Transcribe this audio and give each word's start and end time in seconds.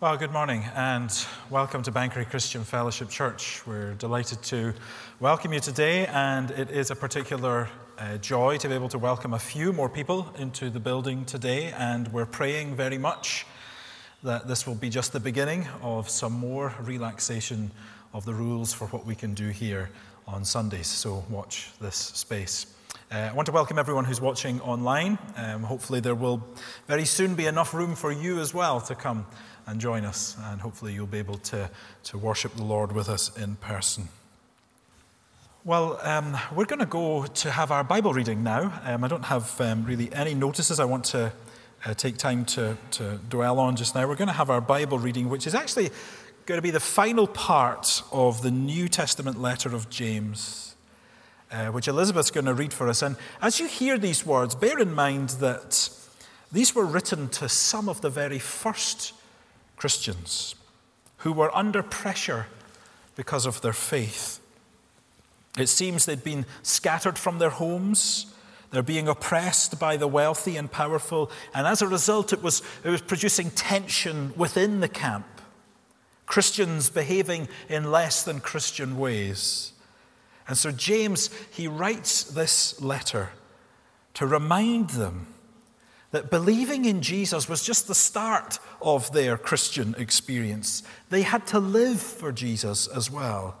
Well, 0.00 0.16
good 0.16 0.30
morning 0.30 0.62
and 0.76 1.12
welcome 1.50 1.82
to 1.82 1.90
Banchory 1.90 2.24
Christian 2.24 2.62
Fellowship 2.62 3.10
Church. 3.10 3.66
We're 3.66 3.94
delighted 3.94 4.40
to 4.44 4.72
welcome 5.18 5.52
you 5.52 5.58
today, 5.58 6.06
and 6.06 6.52
it 6.52 6.70
is 6.70 6.92
a 6.92 6.94
particular 6.94 7.68
uh, 7.98 8.18
joy 8.18 8.58
to 8.58 8.68
be 8.68 8.76
able 8.76 8.90
to 8.90 8.98
welcome 8.98 9.34
a 9.34 9.40
few 9.40 9.72
more 9.72 9.88
people 9.88 10.32
into 10.38 10.70
the 10.70 10.78
building 10.78 11.24
today. 11.24 11.72
And 11.76 12.06
we're 12.12 12.26
praying 12.26 12.76
very 12.76 12.96
much 12.96 13.44
that 14.22 14.46
this 14.46 14.68
will 14.68 14.76
be 14.76 14.88
just 14.88 15.12
the 15.12 15.18
beginning 15.18 15.66
of 15.82 16.08
some 16.08 16.34
more 16.34 16.72
relaxation 16.82 17.72
of 18.14 18.24
the 18.24 18.34
rules 18.34 18.72
for 18.72 18.86
what 18.86 19.04
we 19.04 19.16
can 19.16 19.34
do 19.34 19.48
here 19.48 19.90
on 20.28 20.44
Sundays. 20.44 20.86
So, 20.86 21.24
watch 21.28 21.72
this 21.80 21.96
space. 21.96 22.77
Uh, 23.10 23.30
I 23.30 23.32
want 23.32 23.46
to 23.46 23.52
welcome 23.52 23.78
everyone 23.78 24.04
who's 24.04 24.20
watching 24.20 24.60
online. 24.60 25.18
Um, 25.34 25.62
hopefully, 25.62 25.98
there 26.00 26.14
will 26.14 26.46
very 26.86 27.06
soon 27.06 27.36
be 27.36 27.46
enough 27.46 27.72
room 27.72 27.94
for 27.94 28.12
you 28.12 28.38
as 28.38 28.52
well 28.52 28.82
to 28.82 28.94
come 28.94 29.24
and 29.66 29.80
join 29.80 30.04
us, 30.04 30.36
and 30.44 30.60
hopefully, 30.60 30.92
you'll 30.92 31.06
be 31.06 31.16
able 31.16 31.38
to, 31.38 31.70
to 32.02 32.18
worship 32.18 32.54
the 32.54 32.64
Lord 32.64 32.92
with 32.92 33.08
us 33.08 33.34
in 33.38 33.56
person. 33.56 34.10
Well, 35.64 35.98
um, 36.02 36.36
we're 36.54 36.66
going 36.66 36.80
to 36.80 36.86
go 36.86 37.24
to 37.24 37.50
have 37.50 37.70
our 37.70 37.82
Bible 37.82 38.12
reading 38.12 38.42
now. 38.42 38.78
Um, 38.84 39.02
I 39.02 39.08
don't 39.08 39.24
have 39.24 39.58
um, 39.58 39.86
really 39.86 40.12
any 40.12 40.34
notices 40.34 40.78
I 40.78 40.84
want 40.84 41.06
to 41.06 41.32
uh, 41.86 41.94
take 41.94 42.18
time 42.18 42.44
to, 42.44 42.76
to 42.90 43.18
dwell 43.30 43.58
on 43.58 43.76
just 43.76 43.94
now. 43.94 44.06
We're 44.06 44.16
going 44.16 44.28
to 44.28 44.34
have 44.34 44.50
our 44.50 44.60
Bible 44.60 44.98
reading, 44.98 45.30
which 45.30 45.46
is 45.46 45.54
actually 45.54 45.88
going 46.44 46.58
to 46.58 46.62
be 46.62 46.70
the 46.70 46.78
final 46.78 47.26
part 47.26 48.02
of 48.12 48.42
the 48.42 48.50
New 48.50 48.86
Testament 48.86 49.40
letter 49.40 49.74
of 49.74 49.88
James, 49.88 50.67
uh, 51.50 51.66
which 51.66 51.88
Elizabeth's 51.88 52.30
going 52.30 52.46
to 52.46 52.54
read 52.54 52.72
for 52.72 52.88
us. 52.88 53.02
And 53.02 53.16
as 53.40 53.58
you 53.60 53.66
hear 53.66 53.98
these 53.98 54.26
words, 54.26 54.54
bear 54.54 54.78
in 54.78 54.94
mind 54.94 55.30
that 55.40 55.90
these 56.52 56.74
were 56.74 56.84
written 56.84 57.28
to 57.30 57.48
some 57.48 57.88
of 57.88 58.00
the 58.00 58.10
very 58.10 58.38
first 58.38 59.12
Christians 59.76 60.54
who 61.18 61.32
were 61.32 61.54
under 61.56 61.82
pressure 61.82 62.46
because 63.16 63.46
of 63.46 63.60
their 63.60 63.72
faith. 63.72 64.40
It 65.58 65.68
seems 65.68 66.06
they'd 66.06 66.22
been 66.22 66.46
scattered 66.62 67.18
from 67.18 67.38
their 67.38 67.50
homes. 67.50 68.32
They're 68.70 68.82
being 68.82 69.08
oppressed 69.08 69.78
by 69.78 69.96
the 69.96 70.06
wealthy 70.06 70.56
and 70.56 70.70
powerful, 70.70 71.30
and 71.54 71.66
as 71.66 71.80
a 71.80 71.88
result, 71.88 72.32
it 72.32 72.42
was, 72.42 72.62
it 72.84 72.90
was 72.90 73.00
producing 73.00 73.50
tension 73.50 74.32
within 74.36 74.80
the 74.80 74.88
camp. 74.88 75.26
Christians 76.26 76.90
behaving 76.90 77.48
in 77.70 77.90
less 77.90 78.22
than 78.22 78.40
Christian 78.40 78.98
ways. 78.98 79.72
And 80.48 80.56
so, 80.56 80.72
James, 80.72 81.30
he 81.52 81.68
writes 81.68 82.24
this 82.24 82.80
letter 82.80 83.30
to 84.14 84.26
remind 84.26 84.90
them 84.90 85.26
that 86.10 86.30
believing 86.30 86.86
in 86.86 87.02
Jesus 87.02 87.48
was 87.48 87.62
just 87.62 87.86
the 87.86 87.94
start 87.94 88.58
of 88.80 89.12
their 89.12 89.36
Christian 89.36 89.94
experience. 89.98 90.82
They 91.10 91.22
had 91.22 91.46
to 91.48 91.60
live 91.60 92.00
for 92.00 92.32
Jesus 92.32 92.86
as 92.86 93.10
well. 93.10 93.58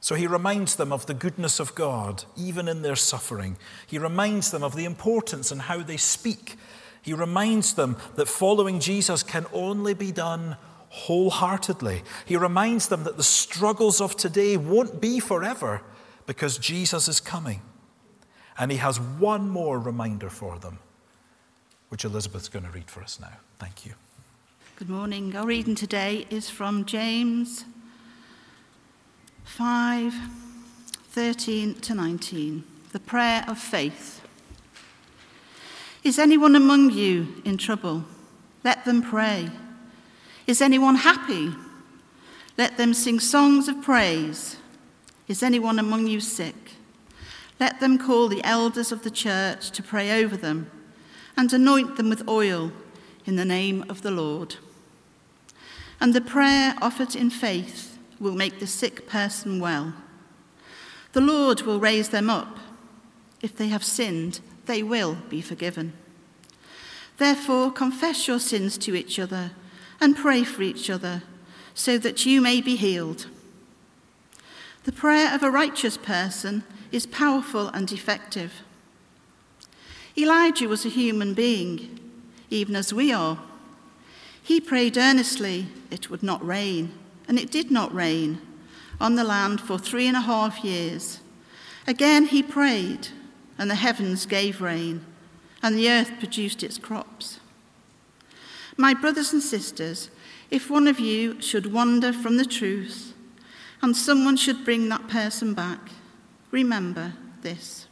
So 0.00 0.14
he 0.14 0.26
reminds 0.26 0.76
them 0.76 0.92
of 0.92 1.06
the 1.06 1.14
goodness 1.14 1.58
of 1.58 1.74
God, 1.74 2.24
even 2.36 2.68
in 2.68 2.82
their 2.82 2.94
suffering. 2.94 3.56
He 3.86 3.98
reminds 3.98 4.50
them 4.50 4.62
of 4.62 4.76
the 4.76 4.84
importance 4.84 5.50
and 5.50 5.62
how 5.62 5.78
they 5.78 5.96
speak. 5.96 6.56
He 7.02 7.14
reminds 7.14 7.72
them 7.72 7.96
that 8.16 8.28
following 8.28 8.80
Jesus 8.80 9.22
can 9.22 9.46
only 9.52 9.94
be 9.94 10.12
done 10.12 10.56
wholeheartedly. 10.90 12.02
He 12.26 12.36
reminds 12.36 12.88
them 12.88 13.04
that 13.04 13.16
the 13.16 13.22
struggles 13.22 14.00
of 14.00 14.14
today 14.14 14.56
won't 14.56 15.00
be 15.00 15.20
forever 15.20 15.80
because 16.28 16.58
Jesus 16.58 17.08
is 17.08 17.20
coming. 17.20 17.62
And 18.58 18.70
he 18.70 18.76
has 18.76 19.00
one 19.00 19.48
more 19.48 19.78
reminder 19.78 20.28
for 20.28 20.58
them 20.58 20.78
which 21.88 22.04
Elizabeth's 22.04 22.50
going 22.50 22.66
to 22.66 22.70
read 22.70 22.90
for 22.90 23.02
us 23.02 23.18
now. 23.18 23.32
Thank 23.58 23.86
you. 23.86 23.94
Good 24.76 24.90
morning. 24.90 25.34
Our 25.34 25.46
reading 25.46 25.74
today 25.74 26.26
is 26.28 26.50
from 26.50 26.84
James 26.84 27.64
5 29.44 30.14
13 31.10 31.74
to 31.76 31.94
19, 31.94 32.64
the 32.92 33.00
prayer 33.00 33.44
of 33.48 33.58
faith. 33.58 34.20
Is 36.04 36.18
anyone 36.18 36.54
among 36.54 36.90
you 36.90 37.40
in 37.46 37.56
trouble? 37.56 38.04
Let 38.62 38.84
them 38.84 39.02
pray. 39.02 39.50
Is 40.46 40.60
anyone 40.60 40.96
happy? 40.96 41.54
Let 42.58 42.76
them 42.76 42.92
sing 42.92 43.18
songs 43.18 43.66
of 43.66 43.80
praise. 43.80 44.57
Is 45.28 45.42
anyone 45.42 45.78
among 45.78 46.06
you 46.06 46.20
sick? 46.20 46.72
Let 47.60 47.80
them 47.80 47.98
call 47.98 48.28
the 48.28 48.42
elders 48.44 48.90
of 48.90 49.02
the 49.04 49.10
church 49.10 49.70
to 49.72 49.82
pray 49.82 50.22
over 50.22 50.36
them 50.36 50.70
and 51.36 51.52
anoint 51.52 51.96
them 51.96 52.08
with 52.08 52.26
oil 52.28 52.72
in 53.26 53.36
the 53.36 53.44
name 53.44 53.84
of 53.88 54.02
the 54.02 54.10
Lord. 54.10 54.56
And 56.00 56.14
the 56.14 56.20
prayer 56.20 56.74
offered 56.80 57.14
in 57.14 57.30
faith 57.30 57.98
will 58.18 58.34
make 58.34 58.58
the 58.58 58.66
sick 58.66 59.06
person 59.06 59.60
well. 59.60 59.92
The 61.12 61.20
Lord 61.20 61.62
will 61.62 61.80
raise 61.80 62.08
them 62.08 62.30
up. 62.30 62.58
If 63.42 63.56
they 63.56 63.68
have 63.68 63.84
sinned, 63.84 64.40
they 64.66 64.82
will 64.82 65.18
be 65.28 65.40
forgiven. 65.40 65.92
Therefore, 67.18 67.70
confess 67.70 68.28
your 68.28 68.38
sins 68.38 68.78
to 68.78 68.94
each 68.94 69.18
other 69.18 69.50
and 70.00 70.16
pray 70.16 70.44
for 70.44 70.62
each 70.62 70.88
other 70.88 71.22
so 71.74 71.98
that 71.98 72.24
you 72.24 72.40
may 72.40 72.60
be 72.60 72.76
healed. 72.76 73.26
The 74.88 74.92
prayer 74.92 75.34
of 75.34 75.42
a 75.42 75.50
righteous 75.50 75.98
person 75.98 76.64
is 76.92 77.04
powerful 77.04 77.68
and 77.68 77.92
effective. 77.92 78.62
Elijah 80.16 80.66
was 80.66 80.86
a 80.86 80.88
human 80.88 81.34
being, 81.34 82.00
even 82.48 82.74
as 82.74 82.90
we 82.90 83.12
are. 83.12 83.38
He 84.42 84.62
prayed 84.62 84.96
earnestly 84.96 85.66
it 85.90 86.08
would 86.08 86.22
not 86.22 86.42
rain, 86.42 86.94
and 87.28 87.38
it 87.38 87.50
did 87.50 87.70
not 87.70 87.94
rain 87.94 88.40
on 88.98 89.14
the 89.14 89.24
land 89.24 89.60
for 89.60 89.76
three 89.76 90.06
and 90.06 90.16
a 90.16 90.22
half 90.22 90.64
years. 90.64 91.20
Again 91.86 92.24
he 92.24 92.42
prayed, 92.42 93.08
and 93.58 93.70
the 93.70 93.74
heavens 93.74 94.24
gave 94.24 94.62
rain, 94.62 95.04
and 95.62 95.76
the 95.76 95.90
earth 95.90 96.12
produced 96.18 96.62
its 96.62 96.78
crops. 96.78 97.40
My 98.78 98.94
brothers 98.94 99.34
and 99.34 99.42
sisters, 99.42 100.08
if 100.50 100.70
one 100.70 100.88
of 100.88 100.98
you 100.98 101.42
should 101.42 101.74
wander 101.74 102.10
from 102.10 102.38
the 102.38 102.46
truth, 102.46 103.07
and 103.82 103.96
someone 103.96 104.36
should 104.36 104.64
bring 104.64 104.88
that 104.88 105.08
person 105.08 105.54
back, 105.54 105.90
remember 106.50 107.14
this. 107.42 107.86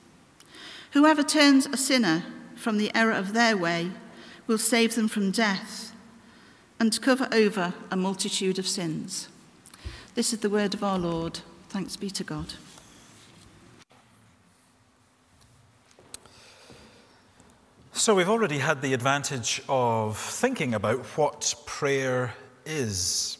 Whoever 0.92 1.22
turns 1.22 1.66
a 1.66 1.76
sinner 1.76 2.24
from 2.54 2.78
the 2.78 2.94
error 2.94 3.12
of 3.12 3.32
their 3.32 3.56
way 3.56 3.90
will 4.46 4.58
save 4.58 4.94
them 4.94 5.08
from 5.08 5.30
death 5.30 5.92
and 6.78 7.00
cover 7.00 7.28
over 7.32 7.74
a 7.90 7.96
multitude 7.96 8.58
of 8.58 8.66
sins. 8.66 9.28
This 10.14 10.32
is 10.32 10.40
the 10.40 10.50
word 10.50 10.74
of 10.74 10.82
our 10.82 10.98
Lord. 10.98 11.40
Thanks 11.68 11.96
be 11.96 12.10
to 12.10 12.24
God. 12.24 12.54
So, 17.92 18.14
we've 18.14 18.28
already 18.28 18.58
had 18.58 18.82
the 18.82 18.92
advantage 18.92 19.62
of 19.68 20.18
thinking 20.18 20.74
about 20.74 21.04
what 21.16 21.54
prayer 21.64 22.34
is. 22.64 23.38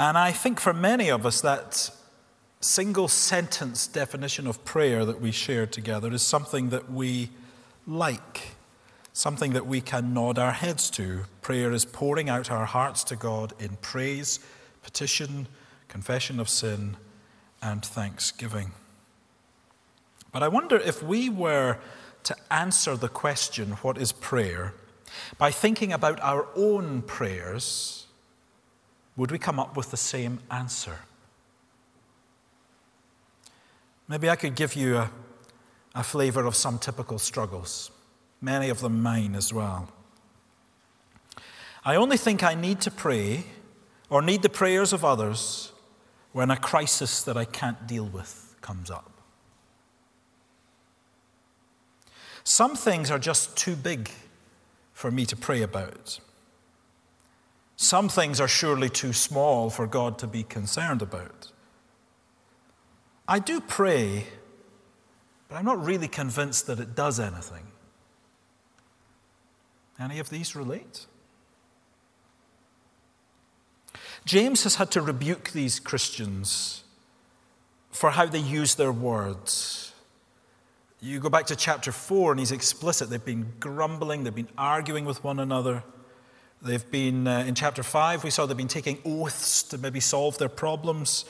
And 0.00 0.16
I 0.16 0.32
think 0.32 0.60
for 0.60 0.72
many 0.72 1.10
of 1.10 1.26
us, 1.26 1.42
that 1.42 1.90
single 2.62 3.06
sentence 3.06 3.86
definition 3.86 4.46
of 4.46 4.64
prayer 4.64 5.04
that 5.04 5.20
we 5.20 5.30
share 5.30 5.66
together 5.66 6.10
is 6.10 6.22
something 6.22 6.70
that 6.70 6.90
we 6.90 7.28
like, 7.86 8.52
something 9.12 9.52
that 9.52 9.66
we 9.66 9.82
can 9.82 10.14
nod 10.14 10.38
our 10.38 10.52
heads 10.52 10.88
to. 10.92 11.24
Prayer 11.42 11.70
is 11.70 11.84
pouring 11.84 12.30
out 12.30 12.50
our 12.50 12.64
hearts 12.64 13.04
to 13.04 13.14
God 13.14 13.52
in 13.58 13.76
praise, 13.82 14.40
petition, 14.82 15.46
confession 15.88 16.40
of 16.40 16.48
sin, 16.48 16.96
and 17.60 17.84
thanksgiving. 17.84 18.72
But 20.32 20.42
I 20.42 20.48
wonder 20.48 20.76
if 20.76 21.02
we 21.02 21.28
were 21.28 21.76
to 22.22 22.36
answer 22.50 22.96
the 22.96 23.10
question, 23.10 23.72
What 23.82 23.98
is 23.98 24.12
prayer? 24.12 24.72
by 25.36 25.50
thinking 25.50 25.92
about 25.92 26.18
our 26.20 26.46
own 26.56 27.02
prayers, 27.02 27.99
would 29.16 29.30
we 29.30 29.38
come 29.38 29.58
up 29.58 29.76
with 29.76 29.90
the 29.90 29.96
same 29.96 30.40
answer? 30.50 30.98
Maybe 34.08 34.28
I 34.28 34.36
could 34.36 34.54
give 34.54 34.74
you 34.74 34.96
a, 34.96 35.10
a 35.94 36.02
flavor 36.02 36.44
of 36.46 36.56
some 36.56 36.78
typical 36.78 37.18
struggles, 37.18 37.90
many 38.40 38.68
of 38.68 38.80
them 38.80 39.02
mine 39.02 39.34
as 39.34 39.52
well. 39.52 39.88
I 41.84 41.96
only 41.96 42.16
think 42.16 42.42
I 42.42 42.54
need 42.54 42.80
to 42.82 42.90
pray 42.90 43.44
or 44.08 44.20
need 44.20 44.42
the 44.42 44.48
prayers 44.48 44.92
of 44.92 45.04
others 45.04 45.72
when 46.32 46.50
a 46.50 46.56
crisis 46.56 47.22
that 47.22 47.36
I 47.36 47.44
can't 47.44 47.86
deal 47.86 48.04
with 48.06 48.56
comes 48.60 48.90
up. 48.90 49.10
Some 52.44 52.74
things 52.74 53.10
are 53.10 53.18
just 53.18 53.56
too 53.56 53.76
big 53.76 54.10
for 54.92 55.10
me 55.10 55.24
to 55.26 55.36
pray 55.36 55.62
about. 55.62 56.20
Some 57.82 58.10
things 58.10 58.40
are 58.40 58.46
surely 58.46 58.90
too 58.90 59.14
small 59.14 59.70
for 59.70 59.86
God 59.86 60.18
to 60.18 60.26
be 60.26 60.42
concerned 60.42 61.00
about. 61.00 61.50
I 63.26 63.38
do 63.38 63.58
pray, 63.58 64.26
but 65.48 65.56
I'm 65.56 65.64
not 65.64 65.82
really 65.82 66.06
convinced 66.06 66.66
that 66.66 66.78
it 66.78 66.94
does 66.94 67.18
anything. 67.18 67.68
Any 69.98 70.18
of 70.18 70.28
these 70.28 70.54
relate? 70.54 71.06
James 74.26 74.64
has 74.64 74.74
had 74.74 74.90
to 74.90 75.00
rebuke 75.00 75.52
these 75.52 75.80
Christians 75.80 76.84
for 77.90 78.10
how 78.10 78.26
they 78.26 78.40
use 78.40 78.74
their 78.74 78.92
words. 78.92 79.94
You 81.00 81.18
go 81.18 81.30
back 81.30 81.46
to 81.46 81.56
chapter 81.56 81.92
4, 81.92 82.32
and 82.32 82.40
he's 82.40 82.52
explicit. 82.52 83.08
They've 83.08 83.24
been 83.24 83.54
grumbling, 83.58 84.24
they've 84.24 84.34
been 84.34 84.48
arguing 84.58 85.06
with 85.06 85.24
one 85.24 85.40
another. 85.40 85.82
They've 86.62 86.90
been, 86.90 87.26
uh, 87.26 87.44
in 87.46 87.54
chapter 87.54 87.82
5, 87.82 88.22
we 88.22 88.30
saw 88.30 88.44
they've 88.44 88.56
been 88.56 88.68
taking 88.68 88.98
oaths 89.04 89.62
to 89.64 89.78
maybe 89.78 90.00
solve 90.00 90.36
their 90.38 90.50
problems. 90.50 91.24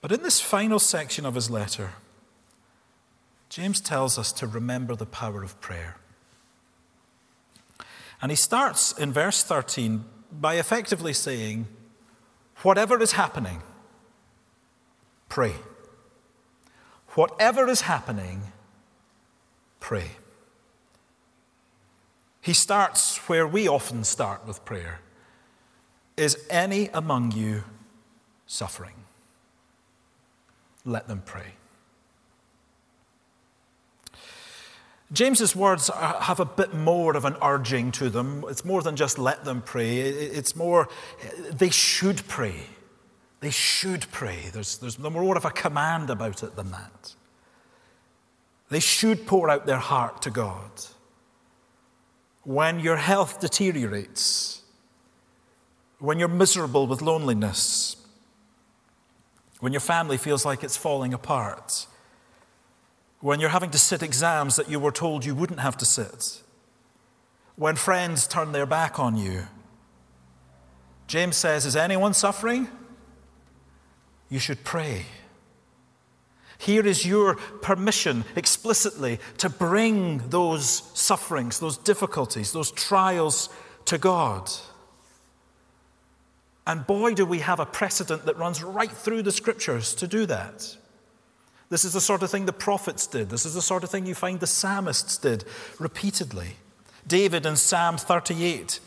But 0.00 0.10
in 0.10 0.22
this 0.22 0.40
final 0.40 0.80
section 0.80 1.24
of 1.24 1.36
his 1.36 1.50
letter, 1.50 1.90
James 3.48 3.80
tells 3.80 4.18
us 4.18 4.32
to 4.32 4.46
remember 4.46 4.96
the 4.96 5.06
power 5.06 5.44
of 5.44 5.60
prayer. 5.60 5.96
And 8.22 8.30
he 8.32 8.36
starts 8.36 8.92
in 8.98 9.12
verse 9.12 9.42
13 9.42 10.04
by 10.32 10.54
effectively 10.56 11.12
saying, 11.12 11.66
Whatever 12.62 13.00
is 13.00 13.12
happening, 13.12 13.62
pray. 15.28 15.54
Whatever 17.14 17.68
is 17.68 17.82
happening, 17.82 18.52
pray. 19.80 20.10
He 22.40 22.54
starts 22.54 23.18
where 23.28 23.46
we 23.46 23.68
often 23.68 24.04
start 24.04 24.46
with 24.46 24.64
prayer 24.64 25.00
Is 26.16 26.46
any 26.50 26.88
among 26.88 27.32
you 27.32 27.64
suffering? 28.46 28.94
Let 30.84 31.08
them 31.08 31.22
pray. 31.24 31.54
James's 35.12 35.56
words 35.56 35.88
have 35.88 36.38
a 36.38 36.44
bit 36.44 36.72
more 36.72 37.16
of 37.16 37.24
an 37.24 37.36
urging 37.42 37.90
to 37.92 38.08
them. 38.10 38.44
It's 38.48 38.64
more 38.64 38.80
than 38.80 38.94
just 38.94 39.18
let 39.18 39.44
them 39.44 39.60
pray. 39.60 39.98
It's 39.98 40.54
more, 40.54 40.88
they 41.50 41.70
should 41.70 42.26
pray. 42.28 42.54
They 43.40 43.50
should 43.50 44.06
pray. 44.12 44.38
There's, 44.52 44.78
there's 44.78 44.98
more 45.00 45.36
of 45.36 45.44
a 45.44 45.50
command 45.50 46.10
about 46.10 46.44
it 46.44 46.54
than 46.54 46.70
that. 46.70 47.14
They 48.68 48.78
should 48.78 49.26
pour 49.26 49.50
out 49.50 49.66
their 49.66 49.78
heart 49.78 50.22
to 50.22 50.30
God. 50.30 50.70
When 52.42 52.80
your 52.80 52.96
health 52.96 53.40
deteriorates, 53.40 54.62
when 55.98 56.18
you're 56.18 56.28
miserable 56.28 56.86
with 56.86 57.02
loneliness, 57.02 57.96
when 59.60 59.72
your 59.72 59.80
family 59.80 60.16
feels 60.16 60.44
like 60.44 60.64
it's 60.64 60.76
falling 60.76 61.12
apart, 61.12 61.86
when 63.20 63.38
you're 63.38 63.50
having 63.50 63.70
to 63.70 63.78
sit 63.78 64.02
exams 64.02 64.56
that 64.56 64.70
you 64.70 64.80
were 64.80 64.90
told 64.90 65.24
you 65.24 65.34
wouldn't 65.34 65.60
have 65.60 65.76
to 65.76 65.84
sit, 65.84 66.40
when 67.56 67.76
friends 67.76 68.26
turn 68.26 68.52
their 68.52 68.64
back 68.64 68.98
on 68.98 69.16
you. 69.16 69.46
James 71.06 71.36
says, 71.36 71.66
Is 71.66 71.76
anyone 71.76 72.14
suffering? 72.14 72.68
You 74.30 74.38
should 74.38 74.64
pray. 74.64 75.04
Here 76.60 76.86
is 76.86 77.06
your 77.06 77.36
permission 77.62 78.24
explicitly 78.36 79.18
to 79.38 79.48
bring 79.48 80.28
those 80.28 80.82
sufferings, 80.92 81.58
those 81.58 81.78
difficulties, 81.78 82.52
those 82.52 82.70
trials 82.70 83.48
to 83.86 83.96
God. 83.96 84.50
And 86.66 86.86
boy, 86.86 87.14
do 87.14 87.24
we 87.24 87.38
have 87.38 87.60
a 87.60 87.66
precedent 87.66 88.26
that 88.26 88.36
runs 88.36 88.62
right 88.62 88.92
through 88.92 89.22
the 89.22 89.32
scriptures 89.32 89.94
to 89.94 90.06
do 90.06 90.26
that. 90.26 90.76
This 91.70 91.86
is 91.86 91.94
the 91.94 92.00
sort 92.00 92.22
of 92.22 92.30
thing 92.30 92.44
the 92.44 92.52
prophets 92.52 93.06
did. 93.06 93.30
This 93.30 93.46
is 93.46 93.54
the 93.54 93.62
sort 93.62 93.82
of 93.82 93.90
thing 93.90 94.04
you 94.04 94.14
find 94.14 94.38
the 94.38 94.46
psalmists 94.46 95.16
did 95.16 95.44
repeatedly. 95.78 96.56
David 97.06 97.46
in 97.46 97.56
Psalm 97.56 97.96
38, 97.96 98.80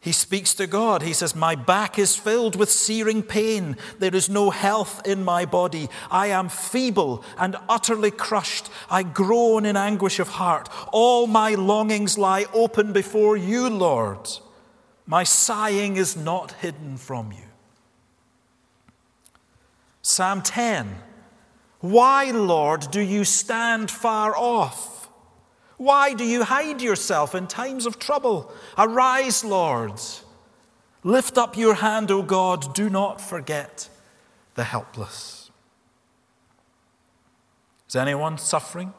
he 0.00 0.12
speaks 0.12 0.54
to 0.54 0.66
God. 0.66 1.02
He 1.02 1.12
says, 1.12 1.34
My 1.34 1.54
back 1.54 1.98
is 1.98 2.14
filled 2.14 2.54
with 2.54 2.70
searing 2.70 3.22
pain. 3.22 3.76
There 3.98 4.14
is 4.14 4.28
no 4.28 4.50
health 4.50 5.04
in 5.06 5.24
my 5.24 5.44
body. 5.44 5.88
I 6.10 6.28
am 6.28 6.48
feeble 6.48 7.24
and 7.36 7.56
utterly 7.68 8.12
crushed. 8.12 8.70
I 8.88 9.02
groan 9.02 9.66
in 9.66 9.76
anguish 9.76 10.20
of 10.20 10.28
heart. 10.28 10.68
All 10.92 11.26
my 11.26 11.54
longings 11.54 12.16
lie 12.16 12.46
open 12.52 12.92
before 12.92 13.36
you, 13.36 13.68
Lord. 13.68 14.28
My 15.06 15.24
sighing 15.24 15.96
is 15.96 16.16
not 16.16 16.52
hidden 16.52 16.96
from 16.96 17.32
you. 17.32 17.38
Psalm 20.02 20.42
10 20.42 21.02
why, 21.80 22.30
Lord, 22.30 22.90
do 22.90 23.00
you 23.00 23.24
stand 23.24 23.90
far 23.90 24.36
off? 24.36 24.95
Why 25.76 26.14
do 26.14 26.24
you 26.24 26.44
hide 26.44 26.80
yourself 26.80 27.34
in 27.34 27.46
times 27.46 27.86
of 27.86 27.98
trouble? 27.98 28.52
Arise, 28.78 29.44
Lord. 29.44 30.00
Lift 31.04 31.36
up 31.36 31.56
your 31.56 31.74
hand, 31.74 32.10
O 32.10 32.22
God. 32.22 32.74
Do 32.74 32.88
not 32.88 33.20
forget 33.20 33.88
the 34.54 34.64
helpless. 34.64 35.50
Is 37.88 37.96
anyone 37.96 38.38
suffering? 38.38 38.92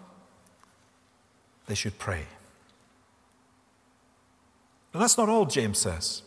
They 1.65 1.75
should 1.75 1.99
pray. 1.99 2.25
But 4.91 4.99
that's 4.99 5.17
not 5.17 5.29
all 5.29 5.45
James 5.45 5.79
says. 5.79 6.21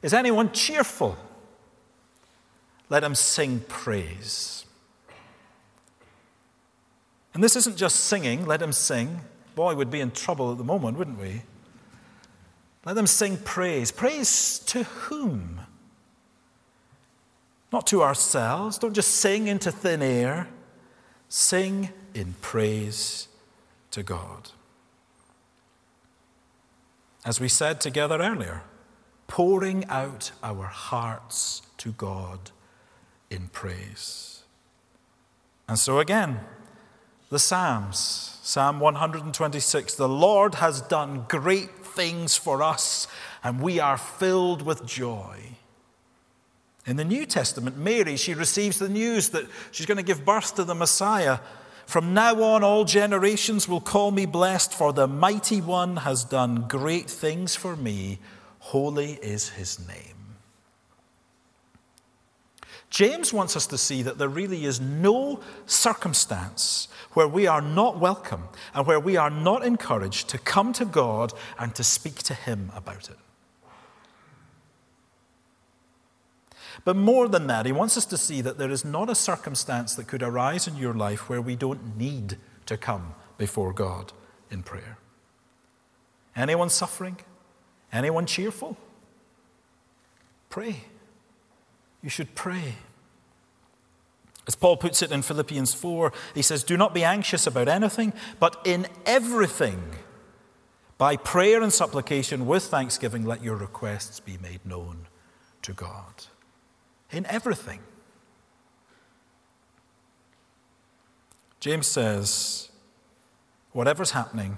Is 0.00 0.14
anyone 0.14 0.52
cheerful? 0.52 1.16
Let 2.88 3.04
him 3.04 3.14
sing 3.14 3.64
praise. 3.68 4.64
And 7.34 7.42
this 7.42 7.56
isn't 7.56 7.76
just 7.76 7.96
singing, 7.96 8.46
let 8.46 8.60
him 8.60 8.72
sing. 8.72 9.22
Boy, 9.54 9.74
we'd 9.74 9.90
be 9.90 10.00
in 10.00 10.10
trouble 10.10 10.52
at 10.52 10.58
the 10.58 10.64
moment, 10.64 10.98
wouldn't 10.98 11.18
we? 11.18 11.42
Let 12.84 12.96
them 12.96 13.06
sing 13.06 13.38
praise. 13.38 13.90
Praise 13.90 14.58
to 14.60 14.82
whom? 14.82 15.60
Not 17.72 17.86
to 17.88 18.02
ourselves. 18.02 18.78
Don't 18.78 18.94
just 18.94 19.16
sing 19.16 19.46
into 19.46 19.70
thin 19.70 20.02
air. 20.02 20.48
Sing 21.28 21.90
in 22.12 22.34
praise 22.40 23.28
to 23.92 24.02
God. 24.02 24.50
As 27.24 27.40
we 27.40 27.48
said 27.48 27.80
together 27.80 28.20
earlier, 28.20 28.62
pouring 29.28 29.84
out 29.86 30.32
our 30.42 30.66
hearts 30.66 31.62
to 31.78 31.92
God 31.92 32.50
in 33.30 33.48
praise. 33.48 34.42
And 35.68 35.78
so 35.78 36.00
again, 36.00 36.40
the 37.32 37.38
Psalms. 37.38 38.38
Psalm 38.42 38.78
126 38.78 39.94
The 39.94 40.08
Lord 40.08 40.56
has 40.56 40.82
done 40.82 41.24
great 41.28 41.70
things 41.70 42.36
for 42.36 42.62
us, 42.62 43.08
and 43.42 43.62
we 43.62 43.80
are 43.80 43.96
filled 43.96 44.60
with 44.60 44.84
joy. 44.84 45.38
In 46.84 46.96
the 46.96 47.04
New 47.06 47.24
Testament, 47.24 47.78
Mary, 47.78 48.16
she 48.16 48.34
receives 48.34 48.78
the 48.78 48.88
news 48.88 49.30
that 49.30 49.46
she's 49.70 49.86
going 49.86 49.96
to 49.96 50.02
give 50.02 50.26
birth 50.26 50.54
to 50.56 50.64
the 50.64 50.74
Messiah. 50.74 51.38
From 51.86 52.12
now 52.12 52.42
on, 52.42 52.62
all 52.62 52.84
generations 52.84 53.66
will 53.66 53.80
call 53.80 54.10
me 54.10 54.26
blessed, 54.26 54.74
for 54.74 54.92
the 54.92 55.08
mighty 55.08 55.62
one 55.62 55.96
has 55.98 56.24
done 56.24 56.66
great 56.68 57.08
things 57.08 57.56
for 57.56 57.76
me. 57.76 58.18
Holy 58.58 59.12
is 59.22 59.48
his 59.48 59.78
name. 59.88 60.21
James 62.92 63.32
wants 63.32 63.56
us 63.56 63.66
to 63.68 63.78
see 63.78 64.02
that 64.02 64.18
there 64.18 64.28
really 64.28 64.66
is 64.66 64.78
no 64.78 65.40
circumstance 65.64 66.88
where 67.14 67.26
we 67.26 67.46
are 67.46 67.62
not 67.62 67.98
welcome 67.98 68.44
and 68.74 68.86
where 68.86 69.00
we 69.00 69.16
are 69.16 69.30
not 69.30 69.64
encouraged 69.64 70.28
to 70.28 70.36
come 70.36 70.74
to 70.74 70.84
God 70.84 71.32
and 71.58 71.74
to 71.74 71.82
speak 71.82 72.16
to 72.16 72.34
Him 72.34 72.70
about 72.76 73.08
it. 73.08 73.16
But 76.84 76.96
more 76.96 77.28
than 77.28 77.46
that, 77.46 77.64
he 77.64 77.72
wants 77.72 77.96
us 77.96 78.04
to 78.06 78.18
see 78.18 78.42
that 78.42 78.58
there 78.58 78.70
is 78.70 78.84
not 78.84 79.08
a 79.08 79.14
circumstance 79.14 79.94
that 79.94 80.06
could 80.06 80.22
arise 80.22 80.68
in 80.68 80.76
your 80.76 80.92
life 80.92 81.30
where 81.30 81.40
we 81.40 81.56
don't 81.56 81.96
need 81.96 82.36
to 82.66 82.76
come 82.76 83.14
before 83.38 83.72
God 83.72 84.12
in 84.50 84.62
prayer. 84.62 84.98
Anyone 86.36 86.68
suffering? 86.68 87.16
Anyone 87.90 88.26
cheerful? 88.26 88.76
Pray. 90.50 90.84
You 92.02 92.10
should 92.10 92.34
pray. 92.34 92.76
As 94.46 94.56
Paul 94.56 94.76
puts 94.76 95.02
it 95.02 95.12
in 95.12 95.22
Philippians 95.22 95.72
4, 95.72 96.12
he 96.34 96.42
says, 96.42 96.64
Do 96.64 96.76
not 96.76 96.92
be 96.92 97.04
anxious 97.04 97.46
about 97.46 97.68
anything, 97.68 98.12
but 98.40 98.60
in 98.64 98.88
everything, 99.06 99.80
by 100.98 101.16
prayer 101.16 101.62
and 101.62 101.72
supplication 101.72 102.46
with 102.46 102.64
thanksgiving, 102.64 103.24
let 103.24 103.42
your 103.42 103.56
requests 103.56 104.18
be 104.18 104.38
made 104.38 104.64
known 104.66 105.06
to 105.62 105.72
God. 105.72 106.24
In 107.10 107.24
everything. 107.26 107.80
James 111.60 111.86
says, 111.86 112.70
Whatever's 113.70 114.10
happening, 114.10 114.56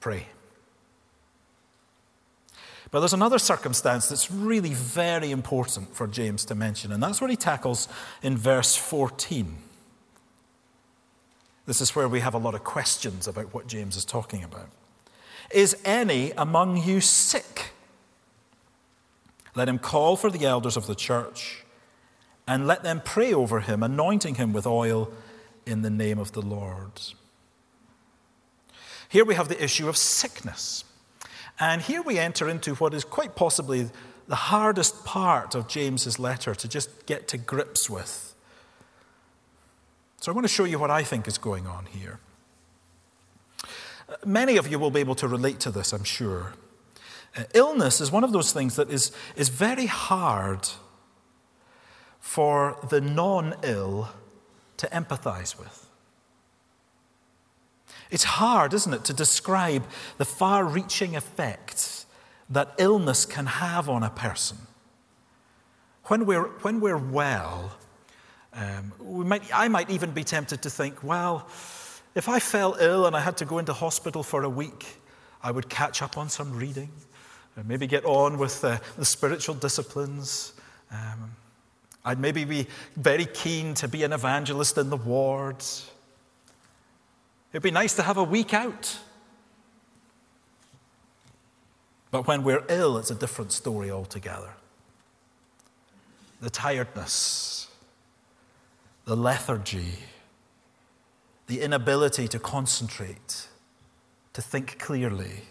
pray. 0.00 0.26
But 2.92 3.00
there's 3.00 3.14
another 3.14 3.38
circumstance 3.38 4.10
that's 4.10 4.30
really 4.30 4.74
very 4.74 5.30
important 5.30 5.96
for 5.96 6.06
James 6.06 6.44
to 6.44 6.54
mention, 6.54 6.92
and 6.92 7.02
that's 7.02 7.22
what 7.22 7.30
he 7.30 7.36
tackles 7.36 7.88
in 8.22 8.36
verse 8.36 8.76
14. 8.76 9.56
This 11.64 11.80
is 11.80 11.96
where 11.96 12.06
we 12.06 12.20
have 12.20 12.34
a 12.34 12.38
lot 12.38 12.54
of 12.54 12.64
questions 12.64 13.26
about 13.26 13.54
what 13.54 13.66
James 13.66 13.96
is 13.96 14.04
talking 14.04 14.44
about. 14.44 14.68
Is 15.50 15.74
any 15.86 16.32
among 16.32 16.82
you 16.84 17.00
sick? 17.00 17.70
Let 19.54 19.70
him 19.70 19.78
call 19.78 20.16
for 20.16 20.30
the 20.30 20.44
elders 20.44 20.76
of 20.76 20.86
the 20.86 20.94
church 20.94 21.64
and 22.46 22.66
let 22.66 22.82
them 22.82 23.00
pray 23.02 23.32
over 23.32 23.60
him, 23.60 23.82
anointing 23.82 24.34
him 24.34 24.52
with 24.52 24.66
oil 24.66 25.10
in 25.64 25.80
the 25.80 25.90
name 25.90 26.18
of 26.18 26.32
the 26.32 26.42
Lord. 26.42 27.00
Here 29.08 29.24
we 29.24 29.34
have 29.34 29.48
the 29.48 29.62
issue 29.62 29.88
of 29.88 29.96
sickness. 29.96 30.84
And 31.60 31.82
here 31.82 32.02
we 32.02 32.18
enter 32.18 32.48
into 32.48 32.74
what 32.76 32.94
is 32.94 33.04
quite 33.04 33.36
possibly 33.36 33.90
the 34.28 34.34
hardest 34.34 35.04
part 35.04 35.54
of 35.54 35.68
James's 35.68 36.18
letter 36.18 36.54
to 36.54 36.68
just 36.68 37.06
get 37.06 37.28
to 37.28 37.38
grips 37.38 37.90
with. 37.90 38.34
So 40.20 40.30
I 40.30 40.34
want 40.34 40.44
to 40.44 40.52
show 40.52 40.64
you 40.64 40.78
what 40.78 40.90
I 40.90 41.02
think 41.02 41.26
is 41.26 41.38
going 41.38 41.66
on 41.66 41.86
here. 41.86 42.20
Many 44.24 44.56
of 44.56 44.68
you 44.68 44.78
will 44.78 44.90
be 44.90 45.00
able 45.00 45.14
to 45.16 45.28
relate 45.28 45.58
to 45.60 45.70
this, 45.70 45.92
I'm 45.92 46.04
sure. 46.04 46.52
Uh, 47.36 47.44
illness 47.54 48.00
is 48.00 48.12
one 48.12 48.24
of 48.24 48.32
those 48.32 48.52
things 48.52 48.76
that 48.76 48.90
is, 48.90 49.10
is 49.36 49.48
very 49.48 49.86
hard 49.86 50.68
for 52.20 52.78
the 52.88 53.00
non 53.00 53.54
ill 53.62 54.10
to 54.76 54.86
empathize 54.88 55.58
with. 55.58 55.88
It's 58.12 58.24
hard, 58.24 58.74
isn't 58.74 58.92
it, 58.92 59.04
to 59.04 59.14
describe 59.14 59.84
the 60.18 60.26
far 60.26 60.66
reaching 60.66 61.14
effects 61.14 62.04
that 62.50 62.74
illness 62.76 63.24
can 63.24 63.46
have 63.46 63.88
on 63.88 64.02
a 64.02 64.10
person. 64.10 64.58
When 66.04 66.26
we're, 66.26 66.44
when 66.60 66.80
we're 66.80 66.98
well, 66.98 67.72
um, 68.52 68.92
we 69.00 69.24
might, 69.24 69.42
I 69.54 69.68
might 69.68 69.88
even 69.88 70.10
be 70.10 70.24
tempted 70.24 70.60
to 70.60 70.68
think, 70.68 71.02
well, 71.02 71.48
if 72.14 72.28
I 72.28 72.38
fell 72.38 72.76
ill 72.78 73.06
and 73.06 73.16
I 73.16 73.20
had 73.20 73.38
to 73.38 73.46
go 73.46 73.56
into 73.56 73.72
hospital 73.72 74.22
for 74.22 74.42
a 74.42 74.50
week, 74.50 74.98
I 75.42 75.50
would 75.50 75.70
catch 75.70 76.02
up 76.02 76.18
on 76.18 76.28
some 76.28 76.54
reading, 76.54 76.90
maybe 77.64 77.86
get 77.86 78.04
on 78.04 78.36
with 78.36 78.62
uh, 78.62 78.76
the 78.98 79.06
spiritual 79.06 79.54
disciplines. 79.54 80.52
Um, 80.90 81.30
I'd 82.04 82.20
maybe 82.20 82.44
be 82.44 82.66
very 82.94 83.24
keen 83.24 83.72
to 83.74 83.88
be 83.88 84.02
an 84.02 84.12
evangelist 84.12 84.76
in 84.76 84.90
the 84.90 84.98
wards. 84.98 85.91
It'd 87.52 87.62
be 87.62 87.70
nice 87.70 87.94
to 87.96 88.02
have 88.02 88.16
a 88.16 88.24
week 88.24 88.54
out. 88.54 88.98
But 92.10 92.26
when 92.26 92.44
we're 92.44 92.64
ill, 92.68 92.98
it's 92.98 93.10
a 93.10 93.14
different 93.14 93.52
story 93.52 93.90
altogether. 93.90 94.54
The 96.40 96.50
tiredness, 96.50 97.68
the 99.04 99.16
lethargy, 99.16 99.98
the 101.46 101.60
inability 101.60 102.28
to 102.28 102.38
concentrate, 102.38 103.48
to 104.32 104.42
think 104.42 104.78
clearly, 104.78 105.42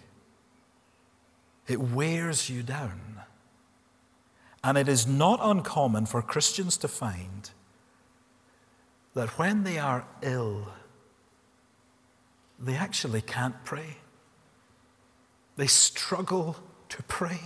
it 1.67 1.79
wears 1.79 2.49
you 2.49 2.63
down. 2.63 3.21
And 4.63 4.77
it 4.77 4.87
is 4.87 5.07
not 5.07 5.39
uncommon 5.41 6.05
for 6.05 6.21
Christians 6.21 6.77
to 6.77 6.87
find 6.87 7.49
that 9.13 9.29
when 9.39 9.63
they 9.63 9.79
are 9.79 10.05
ill, 10.21 10.67
they 12.61 12.75
actually 12.75 13.21
can't 13.21 13.63
pray. 13.65 13.97
They 15.55 15.67
struggle 15.67 16.57
to 16.89 17.03
pray. 17.03 17.39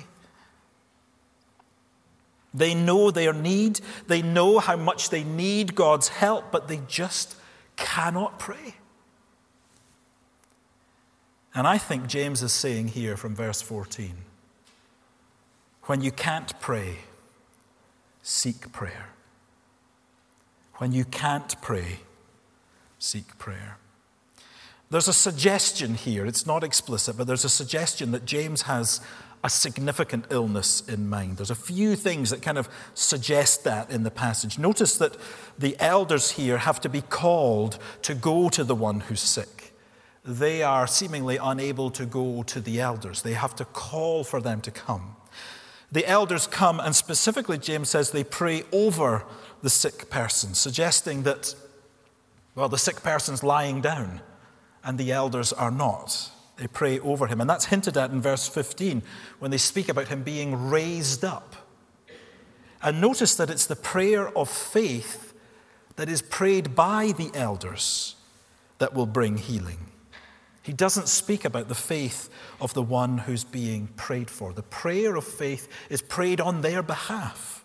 They 2.53 2.73
know 2.73 3.11
their 3.11 3.33
need, 3.33 3.81
they 4.07 4.21
know 4.21 4.59
how 4.59 4.77
much 4.77 5.09
they 5.09 5.23
need 5.23 5.75
God's 5.75 6.07
help, 6.07 6.51
but 6.51 6.67
they 6.67 6.81
just 6.87 7.35
cannot 7.75 8.39
pray. 8.39 8.75
And 11.53 11.67
I 11.67 11.77
think 11.77 12.07
James 12.07 12.41
is 12.41 12.51
saying 12.51 12.89
here 12.89 13.17
from 13.17 13.35
verse 13.35 13.61
14 13.61 14.15
when 15.83 16.01
you 16.01 16.11
can't 16.11 16.59
pray, 16.59 16.97
seek 18.23 18.71
prayer. 18.71 19.09
When 20.77 20.91
you 20.91 21.05
can't 21.05 21.61
pray, 21.61 21.99
seek 22.97 23.37
prayer. 23.37 23.77
There's 24.91 25.07
a 25.07 25.13
suggestion 25.13 25.95
here, 25.95 26.25
it's 26.25 26.45
not 26.45 26.63
explicit, 26.63 27.17
but 27.17 27.25
there's 27.25 27.45
a 27.45 27.49
suggestion 27.49 28.11
that 28.11 28.25
James 28.25 28.63
has 28.63 29.01
a 29.43 29.49
significant 29.49 30.25
illness 30.29 30.81
in 30.87 31.09
mind. 31.09 31.37
There's 31.37 31.51
a 31.51 31.55
few 31.55 31.95
things 31.95 32.29
that 32.29 32.41
kind 32.41 32.57
of 32.57 32.69
suggest 32.93 33.63
that 33.63 33.89
in 33.89 34.03
the 34.03 34.11
passage. 34.11 34.57
Notice 34.57 34.97
that 34.97 35.17
the 35.57 35.75
elders 35.79 36.31
here 36.31 36.57
have 36.57 36.81
to 36.81 36.89
be 36.89 37.01
called 37.01 37.77
to 38.03 38.15
go 38.15 38.49
to 38.49 38.63
the 38.63 38.75
one 38.75 39.01
who's 39.01 39.21
sick. 39.21 39.73
They 40.23 40.63
are 40.63 40.87
seemingly 40.87 41.37
unable 41.37 41.91
to 41.91 42.05
go 42.05 42.43
to 42.43 42.59
the 42.59 42.79
elders, 42.79 43.21
they 43.21 43.33
have 43.33 43.55
to 43.57 43.65
call 43.65 44.23
for 44.23 44.41
them 44.41 44.61
to 44.61 44.71
come. 44.71 45.15
The 45.91 46.07
elders 46.07 46.47
come, 46.47 46.79
and 46.79 46.95
specifically, 46.95 47.57
James 47.57 47.89
says 47.89 48.11
they 48.11 48.23
pray 48.23 48.63
over 48.71 49.25
the 49.61 49.69
sick 49.69 50.09
person, 50.09 50.53
suggesting 50.53 51.23
that, 51.23 51.55
well, 52.55 52.69
the 52.69 52.77
sick 52.77 53.03
person's 53.03 53.43
lying 53.43 53.81
down 53.81 54.21
and 54.85 54.97
the 54.97 55.11
elders 55.11 55.51
are 55.51 55.71
not. 55.71 56.29
They 56.57 56.67
pray 56.67 56.99
over 56.99 57.27
him. 57.27 57.41
And 57.41 57.49
that's 57.49 57.65
hinted 57.65 57.97
at 57.97 58.11
in 58.11 58.21
verse 58.21 58.47
15 58.47 59.01
when 59.39 59.51
they 59.51 59.57
speak 59.57 59.89
about 59.89 60.07
him 60.07 60.23
being 60.23 60.69
raised 60.69 61.25
up. 61.25 61.55
And 62.81 63.01
notice 63.01 63.35
that 63.35 63.49
it's 63.49 63.65
the 63.65 63.75
prayer 63.75 64.29
of 64.37 64.49
faith 64.49 65.33
that 65.95 66.07
is 66.07 66.21
prayed 66.21 66.75
by 66.75 67.13
the 67.17 67.31
elders 67.33 68.15
that 68.77 68.93
will 68.93 69.07
bring 69.07 69.37
healing. 69.37 69.87
He 70.61 70.73
doesn't 70.73 71.07
speak 71.07 71.45
about 71.45 71.67
the 71.67 71.75
faith 71.75 72.29
of 72.61 72.73
the 72.73 72.81
one 72.81 73.19
who's 73.19 73.43
being 73.43 73.87
prayed 73.95 74.29
for. 74.29 74.53
The 74.53 74.63
prayer 74.63 75.15
of 75.15 75.23
faith 75.23 75.67
is 75.89 76.01
prayed 76.01 76.39
on 76.39 76.61
their 76.61 76.81
behalf. 76.81 77.63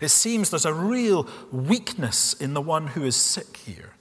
It 0.00 0.10
seems 0.10 0.50
there's 0.50 0.64
a 0.64 0.74
real 0.74 1.28
weakness 1.52 2.34
in 2.34 2.54
the 2.54 2.60
one 2.60 2.88
who 2.88 3.04
is 3.04 3.14
sick 3.14 3.56
here. 3.58 3.94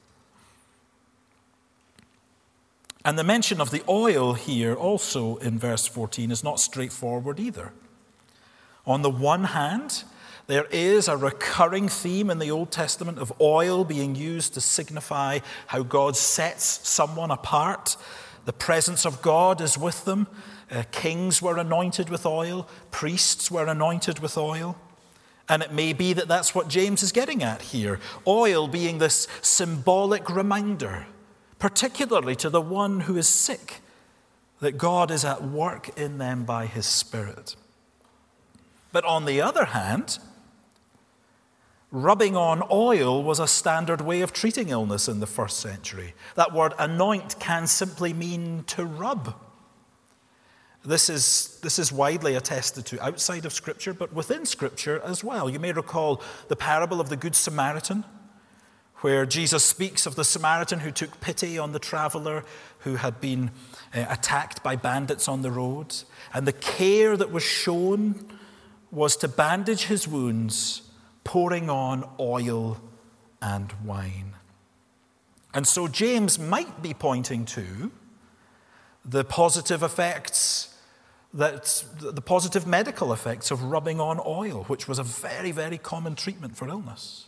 And 3.03 3.17
the 3.17 3.23
mention 3.23 3.59
of 3.59 3.71
the 3.71 3.83
oil 3.89 4.33
here, 4.33 4.75
also 4.75 5.37
in 5.37 5.57
verse 5.57 5.87
14, 5.87 6.31
is 6.31 6.43
not 6.43 6.59
straightforward 6.59 7.39
either. 7.39 7.73
On 8.85 9.01
the 9.01 9.09
one 9.09 9.45
hand, 9.45 10.03
there 10.47 10.65
is 10.65 11.07
a 11.07 11.17
recurring 11.17 11.87
theme 11.87 12.29
in 12.29 12.39
the 12.39 12.51
Old 12.51 12.71
Testament 12.71 13.17
of 13.17 13.33
oil 13.41 13.83
being 13.83 14.15
used 14.15 14.53
to 14.53 14.61
signify 14.61 15.39
how 15.67 15.83
God 15.83 16.15
sets 16.15 16.87
someone 16.87 17.31
apart. 17.31 17.95
The 18.45 18.53
presence 18.53 19.05
of 19.05 19.21
God 19.21 19.61
is 19.61 19.77
with 19.77 20.05
them. 20.05 20.27
Uh, 20.69 20.83
kings 20.91 21.41
were 21.41 21.57
anointed 21.57 22.09
with 22.09 22.25
oil, 22.25 22.67
priests 22.91 23.51
were 23.51 23.67
anointed 23.67 24.19
with 24.19 24.37
oil. 24.37 24.77
And 25.49 25.61
it 25.61 25.73
may 25.73 25.91
be 25.91 26.13
that 26.13 26.29
that's 26.29 26.55
what 26.55 26.69
James 26.69 27.03
is 27.03 27.11
getting 27.11 27.43
at 27.43 27.61
here 27.61 27.99
oil 28.25 28.67
being 28.67 28.99
this 28.99 29.27
symbolic 29.41 30.29
reminder 30.29 31.07
particularly 31.61 32.35
to 32.35 32.49
the 32.49 32.59
one 32.59 33.01
who 33.01 33.15
is 33.15 33.29
sick, 33.29 33.81
that 34.61 34.79
God 34.79 35.11
is 35.11 35.23
at 35.23 35.43
work 35.43 35.95
in 35.95 36.17
them 36.17 36.43
by 36.43 36.65
his 36.65 36.87
Spirit. 36.87 37.55
But 38.91 39.05
on 39.05 39.25
the 39.25 39.41
other 39.41 39.65
hand, 39.65 40.17
rubbing 41.91 42.35
on 42.35 42.63
oil 42.71 43.21
was 43.23 43.39
a 43.39 43.47
standard 43.47 44.01
way 44.01 44.21
of 44.21 44.33
treating 44.33 44.69
illness 44.69 45.07
in 45.07 45.19
the 45.19 45.27
first 45.27 45.59
century. 45.59 46.15
That 46.33 46.51
word 46.51 46.73
anoint 46.79 47.39
can 47.39 47.67
simply 47.67 48.11
mean 48.11 48.63
to 48.65 48.83
rub. 48.83 49.35
This 50.83 51.09
is, 51.09 51.59
this 51.61 51.77
is 51.77 51.91
widely 51.91 52.33
attested 52.33 52.87
to 52.87 53.05
outside 53.05 53.45
of 53.45 53.53
Scripture, 53.53 53.93
but 53.93 54.11
within 54.13 54.47
Scripture 54.47 54.99
as 55.05 55.23
well. 55.23 55.47
You 55.47 55.59
may 55.59 55.73
recall 55.73 56.23
the 56.47 56.55
parable 56.55 56.99
of 56.99 57.09
the 57.09 57.17
Good 57.17 57.35
Samaritan 57.35 58.03
where 59.01 59.25
Jesus 59.25 59.65
speaks 59.65 60.05
of 60.05 60.15
the 60.15 60.23
Samaritan 60.23 60.79
who 60.79 60.91
took 60.91 61.19
pity 61.21 61.57
on 61.57 61.71
the 61.71 61.79
traveler 61.79 62.43
who 62.79 62.95
had 62.95 63.19
been 63.19 63.51
uh, 63.93 64.05
attacked 64.09 64.63
by 64.63 64.75
bandits 64.75 65.27
on 65.27 65.41
the 65.41 65.51
road. 65.51 65.95
And 66.33 66.47
the 66.47 66.53
care 66.53 67.17
that 67.17 67.31
was 67.31 67.43
shown 67.43 68.37
was 68.91 69.15
to 69.17 69.27
bandage 69.27 69.85
his 69.85 70.07
wounds, 70.07 70.83
pouring 71.23 71.69
on 71.69 72.07
oil 72.19 72.81
and 73.41 73.73
wine. 73.83 74.33
And 75.53 75.67
so 75.67 75.87
James 75.87 76.39
might 76.39 76.81
be 76.81 76.93
pointing 76.93 77.45
to 77.45 77.91
the 79.03 79.23
positive 79.23 79.83
effects 79.83 80.67
that 81.33 81.83
the 81.99 82.21
positive 82.21 82.67
medical 82.67 83.13
effects 83.13 83.51
of 83.51 83.63
rubbing 83.63 83.99
on 83.99 84.19
oil, 84.25 84.63
which 84.67 84.87
was 84.87 84.99
a 84.99 85.03
very, 85.03 85.51
very 85.51 85.77
common 85.77 86.13
treatment 86.13 86.57
for 86.57 86.67
illness. 86.67 87.27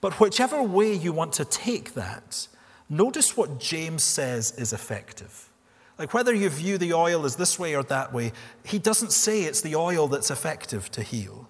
But 0.00 0.18
whichever 0.20 0.62
way 0.62 0.94
you 0.94 1.12
want 1.12 1.32
to 1.34 1.44
take 1.44 1.94
that, 1.94 2.48
notice 2.88 3.36
what 3.36 3.60
James 3.60 4.02
says 4.02 4.52
is 4.56 4.72
effective. 4.72 5.48
Like 5.98 6.14
whether 6.14 6.34
you 6.34 6.48
view 6.48 6.78
the 6.78 6.94
oil 6.94 7.26
as 7.26 7.36
this 7.36 7.58
way 7.58 7.76
or 7.76 7.82
that 7.84 8.12
way, 8.12 8.32
he 8.64 8.78
doesn't 8.78 9.12
say 9.12 9.42
it's 9.42 9.60
the 9.60 9.76
oil 9.76 10.08
that's 10.08 10.30
effective 10.30 10.90
to 10.92 11.02
heal. 11.02 11.48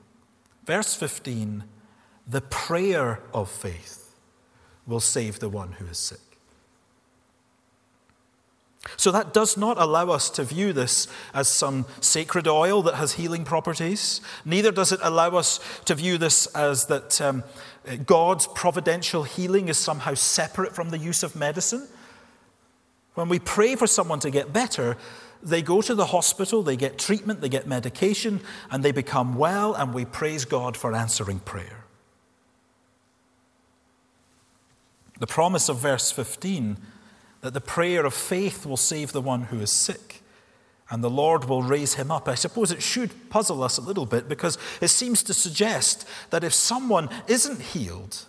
Verse 0.66 0.94
15 0.94 1.64
the 2.26 2.40
prayer 2.42 3.20
of 3.34 3.50
faith 3.50 4.14
will 4.86 5.00
save 5.00 5.40
the 5.40 5.48
one 5.48 5.72
who 5.72 5.86
is 5.86 5.98
sick. 5.98 6.29
So 8.96 9.10
that 9.12 9.34
does 9.34 9.56
not 9.56 9.76
allow 9.78 10.08
us 10.08 10.30
to 10.30 10.44
view 10.44 10.72
this 10.72 11.06
as 11.34 11.48
some 11.48 11.84
sacred 12.00 12.48
oil 12.48 12.82
that 12.82 12.94
has 12.94 13.12
healing 13.12 13.44
properties. 13.44 14.22
Neither 14.44 14.72
does 14.72 14.90
it 14.90 15.00
allow 15.02 15.36
us 15.36 15.60
to 15.84 15.94
view 15.94 16.16
this 16.16 16.46
as 16.54 16.86
that 16.86 17.20
um, 17.20 17.44
God's 18.06 18.46
providential 18.46 19.24
healing 19.24 19.68
is 19.68 19.76
somehow 19.76 20.14
separate 20.14 20.74
from 20.74 20.90
the 20.90 20.98
use 20.98 21.22
of 21.22 21.36
medicine. 21.36 21.88
When 23.14 23.28
we 23.28 23.38
pray 23.38 23.76
for 23.76 23.86
someone 23.86 24.20
to 24.20 24.30
get 24.30 24.52
better, 24.52 24.96
they 25.42 25.60
go 25.60 25.82
to 25.82 25.94
the 25.94 26.06
hospital, 26.06 26.62
they 26.62 26.76
get 26.76 26.98
treatment, 26.98 27.42
they 27.42 27.48
get 27.50 27.66
medication, 27.66 28.40
and 28.70 28.82
they 28.82 28.92
become 28.92 29.34
well, 29.34 29.74
and 29.74 29.92
we 29.92 30.06
praise 30.06 30.46
God 30.46 30.74
for 30.74 30.94
answering 30.94 31.40
prayer. 31.40 31.84
The 35.18 35.26
promise 35.26 35.68
of 35.68 35.78
verse 35.78 36.10
15 36.10 36.78
that 37.40 37.54
the 37.54 37.60
prayer 37.60 38.04
of 38.04 38.14
faith 38.14 38.66
will 38.66 38.76
save 38.76 39.12
the 39.12 39.20
one 39.20 39.42
who 39.42 39.60
is 39.60 39.70
sick 39.70 40.22
and 40.90 41.04
the 41.04 41.10
Lord 41.10 41.44
will 41.44 41.62
raise 41.62 41.94
him 41.94 42.10
up. 42.10 42.28
I 42.28 42.34
suppose 42.34 42.72
it 42.72 42.82
should 42.82 43.30
puzzle 43.30 43.62
us 43.62 43.78
a 43.78 43.82
little 43.82 44.06
bit 44.06 44.28
because 44.28 44.58
it 44.80 44.88
seems 44.88 45.22
to 45.22 45.34
suggest 45.34 46.06
that 46.30 46.42
if 46.42 46.52
someone 46.52 47.08
isn't 47.28 47.62
healed, 47.62 48.26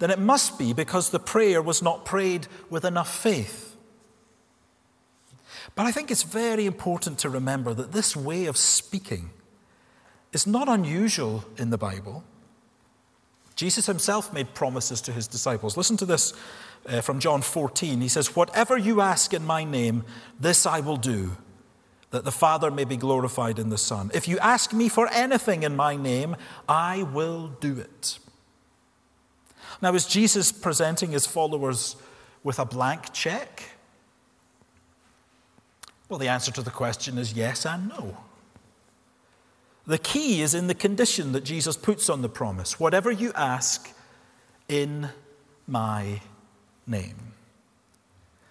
then 0.00 0.10
it 0.10 0.18
must 0.18 0.58
be 0.58 0.72
because 0.72 1.10
the 1.10 1.20
prayer 1.20 1.62
was 1.62 1.80
not 1.80 2.04
prayed 2.04 2.48
with 2.68 2.84
enough 2.84 3.16
faith. 3.16 3.76
But 5.76 5.86
I 5.86 5.92
think 5.92 6.10
it's 6.10 6.24
very 6.24 6.66
important 6.66 7.18
to 7.20 7.30
remember 7.30 7.72
that 7.72 7.92
this 7.92 8.16
way 8.16 8.46
of 8.46 8.56
speaking 8.56 9.30
is 10.32 10.44
not 10.44 10.68
unusual 10.68 11.44
in 11.56 11.70
the 11.70 11.78
Bible. 11.78 12.24
Jesus 13.54 13.86
himself 13.86 14.32
made 14.32 14.54
promises 14.54 15.00
to 15.02 15.12
his 15.12 15.28
disciples. 15.28 15.76
Listen 15.76 15.96
to 15.98 16.06
this 16.06 16.32
uh, 16.88 17.00
from 17.00 17.20
John 17.20 17.42
14. 17.42 18.00
He 18.00 18.08
says, 18.08 18.34
Whatever 18.34 18.76
you 18.76 19.00
ask 19.00 19.32
in 19.34 19.44
my 19.44 19.64
name, 19.64 20.04
this 20.38 20.66
I 20.66 20.80
will 20.80 20.96
do, 20.96 21.32
that 22.10 22.24
the 22.24 22.32
Father 22.32 22.70
may 22.70 22.84
be 22.84 22.96
glorified 22.96 23.58
in 23.58 23.68
the 23.68 23.78
Son. 23.78 24.10
If 24.14 24.28
you 24.28 24.38
ask 24.38 24.72
me 24.72 24.88
for 24.88 25.08
anything 25.08 25.62
in 25.62 25.76
my 25.76 25.96
name, 25.96 26.36
I 26.68 27.02
will 27.02 27.48
do 27.60 27.78
it. 27.78 28.18
Now, 29.80 29.94
is 29.94 30.06
Jesus 30.06 30.52
presenting 30.52 31.10
his 31.10 31.26
followers 31.26 31.96
with 32.44 32.58
a 32.58 32.64
blank 32.64 33.12
check? 33.12 33.62
Well, 36.08 36.18
the 36.18 36.28
answer 36.28 36.52
to 36.52 36.62
the 36.62 36.70
question 36.70 37.18
is 37.18 37.32
yes 37.32 37.64
and 37.64 37.88
no. 37.88 38.18
The 39.86 39.98
key 39.98 40.42
is 40.42 40.54
in 40.54 40.68
the 40.68 40.74
condition 40.74 41.32
that 41.32 41.42
Jesus 41.42 41.76
puts 41.76 42.08
on 42.08 42.22
the 42.22 42.28
promise 42.28 42.78
whatever 42.78 43.10
you 43.10 43.32
ask 43.34 43.92
in 44.68 45.08
my 45.66 46.20
name. 46.86 47.32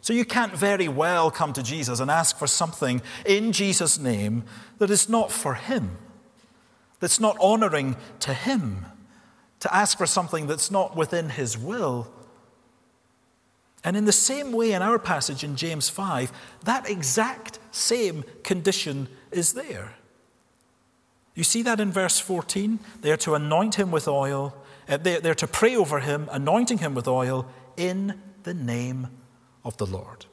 So 0.01 0.13
you 0.13 0.25
can't 0.25 0.53
very 0.53 0.87
well 0.87 1.29
come 1.29 1.53
to 1.53 1.63
Jesus 1.63 1.99
and 1.99 2.09
ask 2.09 2.37
for 2.37 2.47
something 2.47 3.01
in 3.25 3.51
Jesus' 3.51 3.99
name 3.99 4.43
that 4.79 4.89
is 4.89 5.07
not 5.07 5.31
for 5.31 5.53
him, 5.53 5.97
that's 6.99 7.19
not 7.19 7.37
honoring 7.39 7.95
to 8.21 8.33
him, 8.33 8.85
to 9.59 9.73
ask 9.73 9.97
for 9.97 10.07
something 10.07 10.47
that's 10.47 10.71
not 10.71 10.95
within 10.95 11.29
his 11.29 11.55
will. 11.57 12.11
And 13.83 13.95
in 13.95 14.05
the 14.05 14.11
same 14.11 14.51
way, 14.51 14.73
in 14.73 14.81
our 14.81 14.99
passage 14.99 15.43
in 15.43 15.55
James 15.55 15.87
5, 15.89 16.31
that 16.63 16.89
exact 16.89 17.59
same 17.71 18.23
condition 18.43 19.07
is 19.31 19.53
there. 19.53 19.93
You 21.35 21.43
see 21.43 21.61
that 21.61 21.79
in 21.79 21.91
verse 21.91 22.19
14? 22.19 22.79
They 23.01 23.11
are 23.11 23.17
to 23.17 23.35
anoint 23.35 23.75
him 23.75 23.91
with 23.91 24.07
oil, 24.07 24.55
uh, 24.89 24.97
they're 24.97 25.35
to 25.35 25.47
pray 25.47 25.75
over 25.75 25.99
him, 25.99 26.27
anointing 26.31 26.79
him 26.79 26.93
with 26.93 27.07
oil 27.07 27.47
in 27.77 28.19
the 28.43 28.53
name 28.53 29.07
of 29.63 29.77
the 29.77 29.85
Lord. 29.85 30.25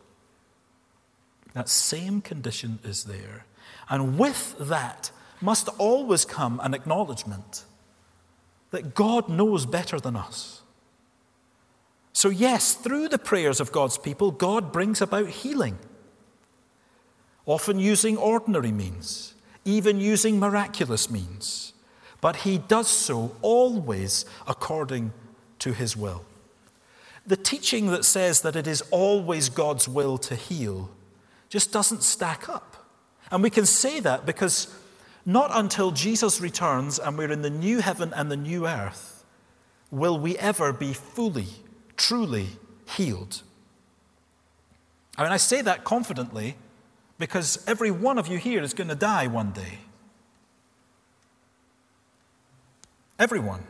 That 1.55 1.69
same 1.69 2.21
condition 2.21 2.79
is 2.85 3.05
there. 3.05 3.47
And 3.89 4.19
with 4.19 4.57
that 4.59 5.11
must 5.41 5.69
always 5.79 6.25
come 6.25 6.61
an 6.63 6.75
acknowledgement 6.75 7.65
that 8.71 8.95
God 8.95 9.29
knows 9.29 9.67
better 9.67 9.99
than 9.99 10.17
us. 10.17 10.63
So, 12.13 12.29
yes, 12.29 12.75
through 12.75 13.09
the 13.09 13.19
prayers 13.19 13.61
of 13.61 13.73
God's 13.73 13.97
people, 13.97 14.31
God 14.31 14.73
brings 14.73 15.01
about 15.01 15.29
healing, 15.29 15.79
often 17.47 17.79
using 17.79 18.17
ordinary 18.17 18.73
means, 18.73 19.35
even 19.65 20.01
using 20.01 20.39
miraculous 20.39 21.11
means. 21.11 21.73
But 22.21 22.37
He 22.37 22.59
does 22.59 22.89
so 22.89 23.37
always 23.41 24.25
according 24.47 25.13
to 25.61 25.73
His 25.73 25.97
will 25.97 26.25
the 27.29 27.37
teaching 27.37 27.89
that 27.89 28.05
says 28.05 28.41
that 28.41 28.57
it 28.57 28.67
is 28.67 28.83
always 28.91 29.49
God's 29.49 29.87
will 29.87 30.19
to 30.19 30.35
heal 30.35 30.91
just 31.49 31.73
doesn't 31.73 32.03
stack 32.03 32.49
up. 32.49 32.89
And 33.31 33.43
we 33.43 33.51
can 33.51 33.67
say 33.67 34.01
that 34.01 34.25
because 34.25 34.75
not 35.27 35.51
until 35.53 35.91
Jesus 35.91 36.41
returns 36.41 36.99
and 36.99 37.19
we're 37.19 37.31
in 37.31 37.43
the 37.43 37.51
new 37.51 37.81
heaven 37.81 38.13
and 38.17 38.31
the 38.31 38.37
new 38.37 38.67
earth 38.67 39.25
will 39.91 40.19
we 40.19 40.39
ever 40.39 40.73
be 40.73 40.95
fully, 40.95 41.47
truly 41.97 42.47
healed. 42.97 43.43
I 45.17 45.23
mean, 45.25 45.33
I 45.33 45.37
say 45.37 45.61
that 45.63 45.85
confidently 45.85 46.57
because 47.19 47.63
every 47.67 47.91
one 47.91 48.19
of 48.19 48.29
you 48.29 48.39
here 48.39 48.63
is 48.63 48.73
going 48.73 48.89
to 48.89 48.95
die 48.95 49.27
one 49.27 49.53
day. 49.53 49.79
Everyone. 53.19 53.65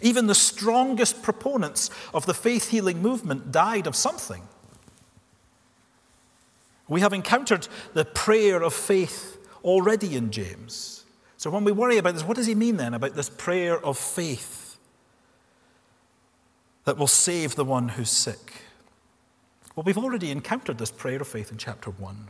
Even 0.00 0.26
the 0.26 0.34
strongest 0.34 1.22
proponents 1.22 1.90
of 2.14 2.26
the 2.26 2.34
faith 2.34 2.70
healing 2.70 3.02
movement 3.02 3.50
died 3.50 3.86
of 3.86 3.96
something. 3.96 4.42
We 6.86 7.00
have 7.00 7.12
encountered 7.12 7.68
the 7.94 8.04
prayer 8.04 8.62
of 8.62 8.72
faith 8.72 9.38
already 9.62 10.16
in 10.16 10.30
James. 10.30 11.04
So 11.36 11.50
when 11.50 11.64
we 11.64 11.72
worry 11.72 11.98
about 11.98 12.14
this, 12.14 12.24
what 12.24 12.36
does 12.36 12.46
he 12.46 12.54
mean 12.54 12.76
then 12.76 12.94
about 12.94 13.14
this 13.14 13.28
prayer 13.28 13.78
of 13.84 13.98
faith 13.98 14.78
that 16.84 16.96
will 16.96 17.06
save 17.06 17.54
the 17.54 17.64
one 17.64 17.90
who's 17.90 18.10
sick? 18.10 18.62
Well, 19.76 19.84
we've 19.84 19.98
already 19.98 20.30
encountered 20.30 20.78
this 20.78 20.90
prayer 20.90 21.20
of 21.20 21.28
faith 21.28 21.52
in 21.52 21.58
chapter 21.58 21.90
1 21.90 22.28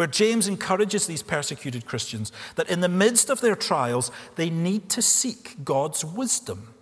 where 0.00 0.06
James 0.06 0.48
encourages 0.48 1.06
these 1.06 1.22
persecuted 1.22 1.84
Christians 1.84 2.32
that 2.54 2.70
in 2.70 2.80
the 2.80 2.88
midst 2.88 3.28
of 3.28 3.42
their 3.42 3.54
trials, 3.54 4.10
they 4.36 4.48
need 4.48 4.88
to 4.88 5.02
seek 5.02 5.62
God's 5.62 6.06
wisdom. 6.06 6.72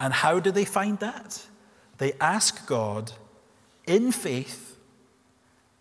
And 0.00 0.14
how 0.14 0.40
do 0.40 0.50
they 0.50 0.64
find 0.64 0.98
that? 1.00 1.44
They 1.98 2.14
ask 2.22 2.66
God 2.66 3.12
in 3.86 4.10
faith 4.10 4.78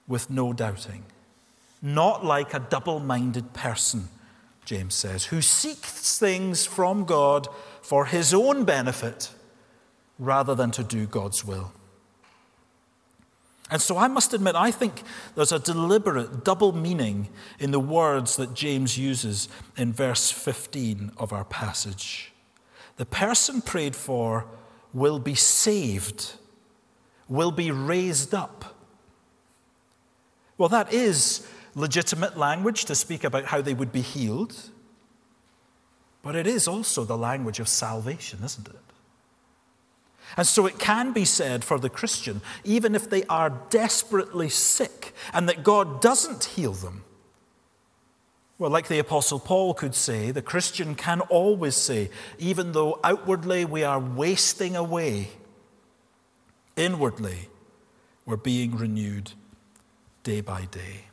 with 0.06 0.30
no 0.30 0.52
doubting. 0.52 1.06
Not 1.82 2.26
like 2.26 2.54
a 2.54 2.60
double 2.60 3.00
minded 3.00 3.54
person, 3.54 4.10
James 4.66 4.96
says, 4.96 5.24
who 5.24 5.42
seeks 5.42 6.20
things 6.20 6.66
from 6.66 7.06
God 7.06 7.48
for 7.82 8.08
his 8.08 8.34
own 8.34 8.66
benefit 8.66 9.32
rather 10.20 10.56
than 10.56 10.72
to 10.72 10.84
do 10.84 11.06
God's 11.06 11.46
will. 11.46 11.72
And 13.74 13.82
so 13.82 13.98
I 13.98 14.08
must 14.08 14.36
admit, 14.36 14.56
I 14.56 14.70
think 14.70 15.02
there's 15.34 15.52
a 15.52 15.58
deliberate 15.58 16.44
double 16.44 16.74
meaning 16.74 17.30
in 17.58 17.72
the 17.72 17.80
words 17.80 18.36
that 18.36 18.54
James 18.54 19.00
uses 19.00 19.50
in 19.76 19.92
verse 19.92 20.30
15 20.30 21.14
of 21.18 21.34
our 21.34 21.44
passage. 21.44 22.32
The 22.98 23.08
person 23.08 23.64
prayed 23.64 23.96
for 23.96 24.46
will 24.94 25.18
be 25.18 25.34
saved, 25.34 26.34
will 27.28 27.50
be 27.50 27.72
raised 27.72 28.36
up. 28.36 28.76
Well, 30.60 30.70
that 30.70 30.94
is 30.94 31.48
legitimate 31.74 32.38
language 32.38 32.86
to 32.86 32.94
speak 32.94 33.24
about 33.24 33.46
how 33.46 33.60
they 33.60 33.74
would 33.74 33.92
be 33.92 34.02
healed, 34.02 34.56
but 36.22 36.36
it 36.36 36.46
is 36.46 36.68
also 36.68 37.06
the 37.06 37.18
language 37.18 37.60
of 37.60 37.68
salvation, 37.68 38.42
isn't 38.44 38.68
it? 38.68 38.83
And 40.36 40.48
so 40.48 40.66
it 40.66 40.80
can 40.80 41.14
be 41.14 41.26
said 41.26 41.64
for 41.64 41.80
the 41.80 41.90
Christian, 41.90 42.42
even 42.64 42.96
if 42.96 43.10
they 43.10 43.24
are 43.26 43.62
desperately 43.70 44.50
sick 44.50 45.14
and 45.34 45.48
that 45.48 45.64
God 45.64 46.02
doesn't 46.02 46.44
heal 46.46 46.74
them. 46.74 47.04
Well, 48.58 48.72
like 48.72 48.88
the 48.88 49.00
Apostle 49.00 49.40
Paul 49.40 49.74
could 49.74 49.96
say, 49.96 50.32
the 50.32 50.42
Christian 50.42 50.96
can 50.96 51.22
always 51.22 51.76
say, 51.76 52.10
even 52.40 52.72
though 52.72 53.00
outwardly 53.04 53.66
we 53.66 53.84
are 53.84 54.00
wasting 54.00 54.76
away, 54.76 55.30
inwardly 56.76 57.50
we're 58.26 58.38
being 58.38 58.78
renewed 58.78 59.34
day 60.24 60.42
by 60.42 60.66
day. 60.66 61.06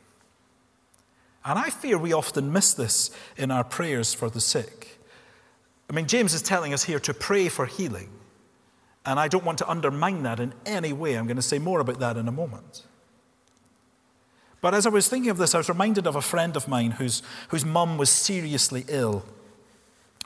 And 1.43 1.57
I 1.57 1.69
fear 1.71 1.97
we 1.97 2.13
often 2.13 2.53
miss 2.53 2.73
this 2.73 3.11
in 3.35 3.51
our 3.51 3.63
prayers 3.63 4.13
for 4.13 4.29
the 4.29 4.41
sick. 4.41 4.99
I 5.89 5.93
mean, 5.93 6.05
James 6.07 6.33
is 6.33 6.41
telling 6.41 6.73
us 6.73 6.83
here 6.83 6.99
to 6.99 7.13
pray 7.13 7.49
for 7.49 7.65
healing. 7.65 8.09
And 9.05 9.19
I 9.19 9.27
don't 9.27 9.43
want 9.43 9.57
to 9.59 9.69
undermine 9.69 10.23
that 10.23 10.39
in 10.39 10.53
any 10.65 10.93
way. 10.93 11.15
I'm 11.15 11.25
going 11.25 11.37
to 11.37 11.41
say 11.41 11.59
more 11.59 11.79
about 11.79 11.99
that 11.99 12.17
in 12.17 12.27
a 12.27 12.31
moment. 12.31 12.85
But 14.61 14.75
as 14.75 14.85
I 14.85 14.89
was 14.89 15.07
thinking 15.07 15.31
of 15.31 15.37
this, 15.37 15.55
I 15.55 15.57
was 15.57 15.69
reminded 15.69 16.05
of 16.05 16.15
a 16.15 16.21
friend 16.21 16.55
of 16.55 16.67
mine 16.67 16.91
whose, 16.91 17.23
whose 17.49 17.65
mum 17.65 17.97
was 17.97 18.11
seriously 18.11 18.85
ill. 18.87 19.25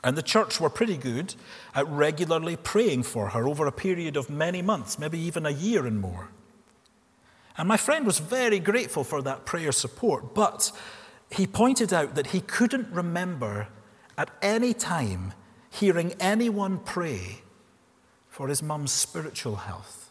And 0.04 0.16
the 0.16 0.22
church 0.22 0.60
were 0.60 0.68
pretty 0.68 0.98
good 0.98 1.34
at 1.74 1.88
regularly 1.88 2.56
praying 2.56 3.04
for 3.04 3.30
her 3.30 3.48
over 3.48 3.66
a 3.66 3.72
period 3.72 4.16
of 4.16 4.28
many 4.28 4.60
months, 4.60 4.98
maybe 4.98 5.18
even 5.18 5.46
a 5.46 5.50
year 5.50 5.86
and 5.86 5.98
more. 5.98 6.28
And 7.56 7.66
my 7.66 7.78
friend 7.78 8.04
was 8.04 8.18
very 8.18 8.58
grateful 8.58 9.04
for 9.04 9.22
that 9.22 9.46
prayer 9.46 9.72
support, 9.72 10.34
but 10.34 10.70
he 11.30 11.46
pointed 11.46 11.94
out 11.94 12.14
that 12.14 12.28
he 12.28 12.40
couldn't 12.40 12.92
remember 12.92 13.68
at 14.18 14.30
any 14.42 14.74
time 14.74 15.32
hearing 15.70 16.14
anyone 16.20 16.78
pray 16.78 17.40
for 18.36 18.48
his 18.48 18.62
mum's 18.62 18.92
spiritual 18.92 19.56
health. 19.56 20.10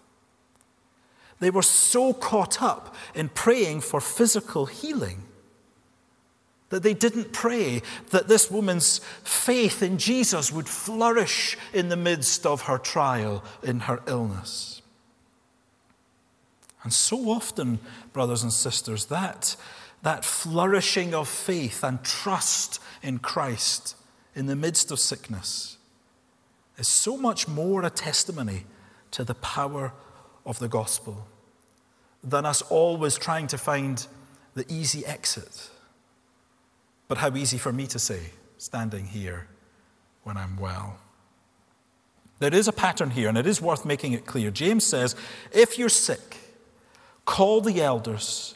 They 1.39 1.51
were 1.51 1.61
so 1.61 2.11
caught 2.11 2.59
up 2.59 2.95
in 3.13 3.29
praying 3.29 3.81
for 3.81 4.01
physical 4.01 4.65
healing 4.65 5.21
that 6.69 6.81
they 6.81 6.95
didn't 6.95 7.33
pray 7.33 7.83
that 8.09 8.27
this 8.27 8.49
woman's 8.49 8.97
faith 9.23 9.83
in 9.83 9.99
Jesus 9.99 10.51
would 10.51 10.67
flourish 10.67 11.55
in 11.71 11.89
the 11.89 11.95
midst 11.95 12.47
of 12.47 12.63
her 12.63 12.79
trial, 12.79 13.43
in 13.61 13.81
her 13.81 14.01
illness. 14.07 14.81
And 16.81 16.91
so 16.91 17.29
often, 17.29 17.77
brothers 18.11 18.41
and 18.41 18.51
sisters, 18.51 19.05
that, 19.05 19.55
that 20.01 20.25
flourishing 20.25 21.13
of 21.13 21.27
faith 21.27 21.83
and 21.83 22.03
trust 22.03 22.81
in 23.03 23.19
Christ 23.19 23.95
in 24.33 24.47
the 24.47 24.55
midst 24.55 24.89
of 24.89 24.99
sickness 24.99 25.75
is 26.77 26.87
so 26.87 27.17
much 27.17 27.47
more 27.47 27.83
a 27.83 27.89
testimony 27.89 28.65
to 29.11 29.23
the 29.23 29.35
power 29.35 29.93
of 30.45 30.59
the 30.59 30.67
gospel 30.67 31.27
than 32.23 32.45
us 32.45 32.61
always 32.63 33.17
trying 33.17 33.47
to 33.47 33.57
find 33.57 34.07
the 34.55 34.65
easy 34.71 35.05
exit. 35.05 35.69
But 37.07 37.19
how 37.19 37.35
easy 37.35 37.57
for 37.57 37.71
me 37.71 37.87
to 37.87 37.99
say, 37.99 38.31
standing 38.57 39.05
here 39.05 39.47
when 40.23 40.37
I'm 40.37 40.57
well. 40.57 40.97
There 42.39 42.53
is 42.53 42.67
a 42.67 42.73
pattern 42.73 43.11
here, 43.11 43.29
and 43.29 43.37
it 43.37 43.47
is 43.47 43.61
worth 43.61 43.85
making 43.85 44.13
it 44.13 44.25
clear. 44.25 44.51
James 44.51 44.85
says, 44.85 45.15
If 45.53 45.77
you're 45.77 45.87
sick, 45.87 46.37
call 47.25 47.61
the 47.61 47.81
elders, 47.81 48.55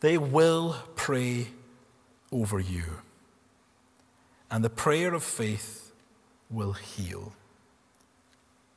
they 0.00 0.16
will 0.16 0.76
pray 0.94 1.48
over 2.30 2.60
you. 2.60 2.84
And 4.50 4.62
the 4.62 4.70
prayer 4.70 5.14
of 5.14 5.22
faith 5.22 5.92
will 6.50 6.72
heal 6.72 7.32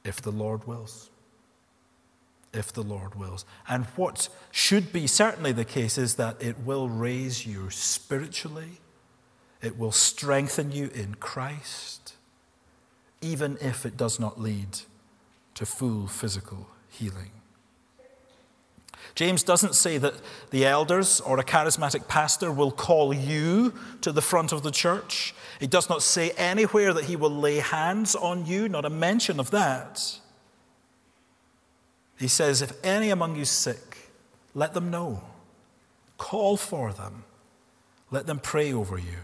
if 0.03 0.21
the 0.21 0.31
Lord 0.31 0.67
wills. 0.67 1.09
If 2.53 2.71
the 2.71 2.83
Lord 2.83 3.15
wills. 3.15 3.45
And 3.67 3.85
what 3.95 4.29
should 4.51 4.93
be 4.93 5.07
certainly 5.07 5.51
the 5.51 5.65
case 5.65 5.97
is 5.97 6.15
that 6.15 6.41
it 6.41 6.59
will 6.59 6.89
raise 6.89 7.45
you 7.45 7.69
spiritually, 7.69 8.79
it 9.61 9.77
will 9.77 9.91
strengthen 9.91 10.71
you 10.71 10.91
in 10.93 11.15
Christ, 11.15 12.13
even 13.21 13.57
if 13.61 13.85
it 13.85 13.97
does 13.97 14.19
not 14.19 14.39
lead 14.39 14.81
to 15.55 15.65
full 15.65 16.07
physical 16.07 16.67
healing. 16.89 17.31
James 19.15 19.43
doesn't 19.43 19.75
say 19.75 19.97
that 19.99 20.15
the 20.49 20.65
elders 20.65 21.21
or 21.21 21.39
a 21.39 21.43
charismatic 21.43 22.07
pastor 22.07 22.51
will 22.51 22.71
call 22.71 23.13
you 23.13 23.73
to 24.01 24.11
the 24.11 24.21
front 24.21 24.51
of 24.51 24.63
the 24.63 24.71
church. 24.71 25.35
He 25.59 25.67
does 25.67 25.89
not 25.89 26.01
say 26.01 26.31
anywhere 26.31 26.93
that 26.93 27.05
he 27.05 27.15
will 27.15 27.29
lay 27.29 27.57
hands 27.57 28.15
on 28.15 28.45
you, 28.45 28.67
not 28.67 28.85
a 28.85 28.89
mention 28.89 29.39
of 29.39 29.51
that. 29.51 30.19
He 32.17 32.27
says, 32.27 32.61
If 32.61 32.73
any 32.83 33.09
among 33.09 33.35
you 33.35 33.45
sick, 33.45 34.09
let 34.55 34.73
them 34.73 34.89
know. 34.89 35.21
Call 36.17 36.57
for 36.57 36.91
them. 36.93 37.23
Let 38.11 38.27
them 38.27 38.39
pray 38.39 38.73
over 38.73 38.97
you. 38.97 39.19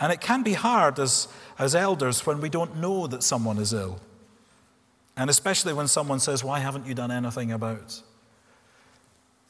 And 0.00 0.12
it 0.12 0.20
can 0.20 0.42
be 0.42 0.52
hard 0.52 0.98
as, 0.98 1.28
as 1.58 1.74
elders 1.74 2.24
when 2.24 2.40
we 2.40 2.48
don't 2.48 2.76
know 2.76 3.06
that 3.06 3.22
someone 3.22 3.58
is 3.58 3.72
ill. 3.72 4.00
And 5.16 5.28
especially 5.28 5.72
when 5.72 5.88
someone 5.88 6.20
says, 6.20 6.44
Why 6.44 6.60
haven't 6.60 6.86
you 6.86 6.94
done 6.94 7.10
anything 7.10 7.52
about? 7.52 8.02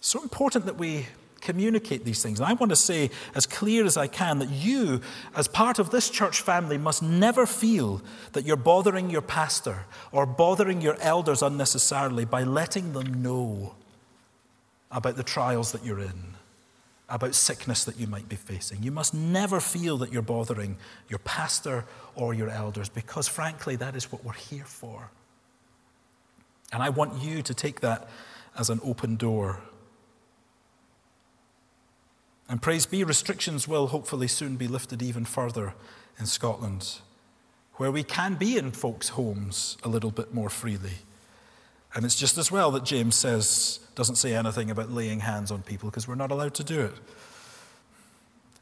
So 0.01 0.23
important 0.23 0.67
that 0.67 0.77
we 0.77 1.07
communicate 1.41 2.05
these 2.05 2.23
things. 2.23 2.41
And 2.41 2.49
I 2.49 2.53
want 2.53 2.71
to 2.71 2.77
say 2.77 3.11
as 3.35 3.47
clear 3.47 3.85
as 3.85 3.97
I 3.97 4.07
can 4.07 4.39
that 4.41 4.51
you, 4.51 5.01
as 5.37 5.49
part 5.49 5.79
of 5.79 5.91
this 5.91 6.11
church 6.11 6.41
family, 6.41 6.79
must 6.79 7.03
never 7.03 7.47
feel 7.47 8.03
that 8.33 8.45
you're 8.45 8.57
bothering 8.57 9.11
your 9.11 9.23
pastor 9.23 9.85
or 10.13 10.27
bothering 10.27 10.81
your 10.81 10.97
elders 11.01 11.43
unnecessarily 11.43 12.25
by 12.25 12.43
letting 12.43 12.93
them 12.93 13.23
know 13.23 13.75
about 14.91 15.17
the 15.17 15.23
trials 15.23 15.73
that 15.73 15.85
you're 15.85 16.01
in, 16.01 16.35
about 17.09 17.35
sickness 17.35 17.85
that 17.85 17.99
you 17.99 18.07
might 18.07 18.29
be 18.29 18.37
facing. 18.37 18.83
You 18.83 18.91
must 18.91 19.15
never 19.15 19.61
feel 19.61 19.99
that 19.99 20.13
you're 20.13 20.23
bothering 20.23 20.77
your 21.09 21.19
pastor 21.21 21.85
or 22.15 22.35
your 22.35 22.49
elders 22.49 22.89
because, 22.89 23.29
frankly, 23.29 23.77
that 23.77 23.95
is 23.95 24.11
what 24.11 24.25
we're 24.25 24.33
here 24.33 24.65
for. 24.65 25.11
And 26.73 26.83
I 26.83 26.89
want 26.89 27.23
you 27.23 27.43
to 27.43 27.55
take 27.55 27.81
that 27.81 28.09
as 28.59 28.71
an 28.71 28.81
open 28.83 29.17
door 29.17 29.61
and 32.49 32.63
praise 32.63 32.87
be, 32.87 33.05
restrictions 33.05 33.69
will 33.69 33.89
hopefully 33.89 34.27
soon 34.27 34.57
be 34.57 34.67
lifted 34.67 35.03
even 35.03 35.25
further 35.25 35.75
in 36.19 36.27
Scotland, 36.27 36.99
where 37.75 37.93
we 37.93 38.03
can 38.03 38.35
be 38.35 38.57
in 38.57 38.71
folks' 38.71 39.11
homes 39.11 39.77
a 39.85 39.89
little 39.89 40.11
bit 40.11 40.33
more 40.33 40.49
freely. 40.49 40.99
And 41.95 42.05
it's 42.05 42.15
just 42.15 42.39
as 42.39 42.51
well 42.51 42.71
that 42.73 42.85
James 42.85 43.17
says, 43.17 43.81
doesn't 43.95 44.17
say 44.17 44.35
anything 44.35 44.71
about 44.71 44.91
laying 44.91 45.21
hands 45.21 45.51
on 45.51 45.63
people 45.63 45.91
because 45.91 46.09
we're 46.09 46.15
not 46.15 46.31
allowed 46.31 46.55
to 46.55 46.65
do 46.65 46.81
it. 46.81 46.95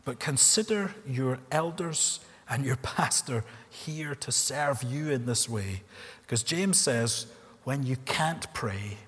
But 0.04 0.20
consider 0.20 0.94
your 1.06 1.38
elders 1.50 2.20
and 2.48 2.64
your 2.64 2.76
pastor 2.82 3.44
here 3.68 4.14
to 4.16 4.32
serve 4.32 4.82
you 4.82 5.10
in 5.10 5.26
this 5.26 5.48
way. 5.48 5.82
Because 6.22 6.42
James 6.42 6.80
says, 6.80 7.26
when 7.64 7.84
you 7.84 7.96
can't 8.04 8.52
pray, 8.52 8.98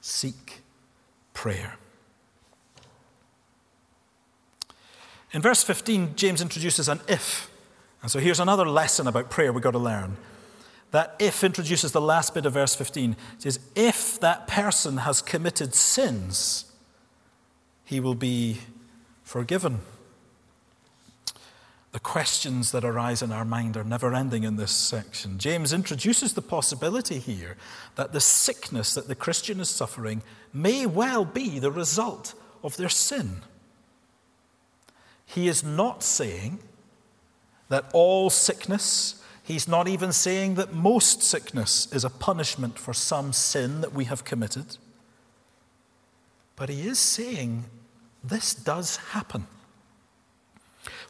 seek 0.00 0.60
prayer. 1.32 1.76
In 5.32 5.42
verse 5.42 5.62
15, 5.62 6.16
James 6.16 6.40
introduces 6.40 6.88
an 6.88 7.00
if. 7.08 7.50
And 8.02 8.10
so 8.10 8.18
here's 8.18 8.40
another 8.40 8.66
lesson 8.66 9.06
about 9.06 9.30
prayer 9.30 9.52
we've 9.52 9.62
got 9.62 9.72
to 9.72 9.78
learn. 9.78 10.16
That 10.90 11.16
if 11.18 11.44
introduces 11.44 11.92
the 11.92 12.00
last 12.00 12.32
bit 12.32 12.46
of 12.46 12.54
verse 12.54 12.74
15. 12.74 13.12
It 13.12 13.42
says, 13.42 13.60
If 13.74 14.18
that 14.20 14.46
person 14.46 14.98
has 14.98 15.20
committed 15.20 15.74
sins, 15.74 16.72
he 17.84 18.00
will 18.00 18.14
be 18.14 18.58
forgiven. 19.22 19.80
The 21.92 22.00
questions 22.00 22.70
that 22.72 22.84
arise 22.84 23.22
in 23.22 23.32
our 23.32 23.44
mind 23.44 23.76
are 23.76 23.84
never 23.84 24.14
ending 24.14 24.44
in 24.44 24.56
this 24.56 24.70
section. 24.70 25.38
James 25.38 25.72
introduces 25.72 26.34
the 26.34 26.42
possibility 26.42 27.18
here 27.18 27.56
that 27.96 28.12
the 28.12 28.20
sickness 28.20 28.94
that 28.94 29.08
the 29.08 29.14
Christian 29.14 29.58
is 29.58 29.70
suffering 29.70 30.22
may 30.52 30.86
well 30.86 31.24
be 31.24 31.58
the 31.58 31.70
result 31.70 32.34
of 32.62 32.76
their 32.76 32.90
sin. 32.90 33.42
He 35.28 35.46
is 35.46 35.62
not 35.62 36.02
saying 36.02 36.58
that 37.68 37.84
all 37.92 38.30
sickness, 38.30 39.22
he's 39.42 39.68
not 39.68 39.86
even 39.86 40.10
saying 40.10 40.54
that 40.54 40.72
most 40.72 41.22
sickness 41.22 41.86
is 41.92 42.02
a 42.02 42.10
punishment 42.10 42.78
for 42.78 42.94
some 42.94 43.34
sin 43.34 43.82
that 43.82 43.92
we 43.92 44.06
have 44.06 44.24
committed. 44.24 44.78
But 46.56 46.70
he 46.70 46.88
is 46.88 46.98
saying 46.98 47.66
this 48.24 48.54
does 48.54 48.96
happen. 48.96 49.46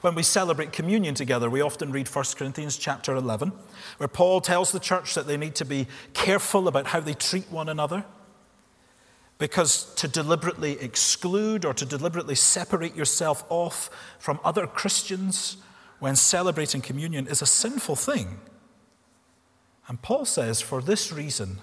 When 0.01 0.17
we 0.17 0.25
celebrate 0.25 0.73
communion 0.73 1.15
together, 1.15 1.49
we 1.49 1.61
often 1.61 1.93
read 1.93 2.09
1 2.09 2.25
Corinthians 2.37 2.77
chapter 2.77 3.15
11, 3.15 3.53
where 3.99 4.09
Paul 4.09 4.41
tells 4.41 4.73
the 4.73 4.81
church 4.81 5.15
that 5.15 5.29
they 5.29 5.37
need 5.37 5.55
to 5.55 5.65
be 5.65 5.87
careful 6.13 6.67
about 6.67 6.89
how 6.89 6.99
they 6.99 7.15
treat 7.15 7.51
one 7.53 7.69
another. 7.69 8.05
Because 9.39 9.95
to 9.95 10.09
deliberately 10.09 10.73
exclude 10.81 11.65
or 11.65 11.73
to 11.75 11.85
deliberately 11.85 12.35
separate 12.35 12.97
yourself 12.97 13.45
off 13.49 13.89
from 14.19 14.41
other 14.45 14.67
Christians 14.67 15.59
when 16.01 16.17
celebrating 16.17 16.81
communion 16.81 17.27
is 17.29 17.41
a 17.41 17.47
sinful 17.47 17.97
thing. 17.97 18.41
And 19.87 20.03
Paul 20.03 20.25
says, 20.25 20.61
for 20.61 20.83
this 20.83 21.13
reason, 21.13 21.59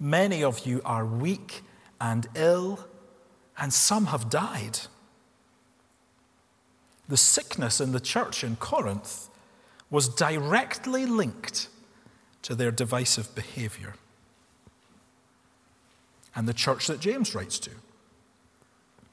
many 0.00 0.42
of 0.42 0.66
you 0.66 0.80
are 0.84 1.04
weak 1.04 1.62
and 2.00 2.26
ill, 2.34 2.86
and 3.58 3.72
some 3.72 4.06
have 4.06 4.30
died. 4.30 4.80
The 7.08 7.16
sickness 7.16 7.80
in 7.80 7.92
the 7.92 8.00
church 8.00 8.42
in 8.42 8.56
Corinth 8.56 9.28
was 9.90 10.08
directly 10.08 11.06
linked 11.06 11.68
to 12.42 12.54
their 12.54 12.70
divisive 12.70 13.34
behavior 13.34 13.94
and 16.34 16.46
the 16.46 16.54
church 16.54 16.86
that 16.86 17.00
James 17.00 17.34
writes 17.34 17.58
to. 17.60 17.70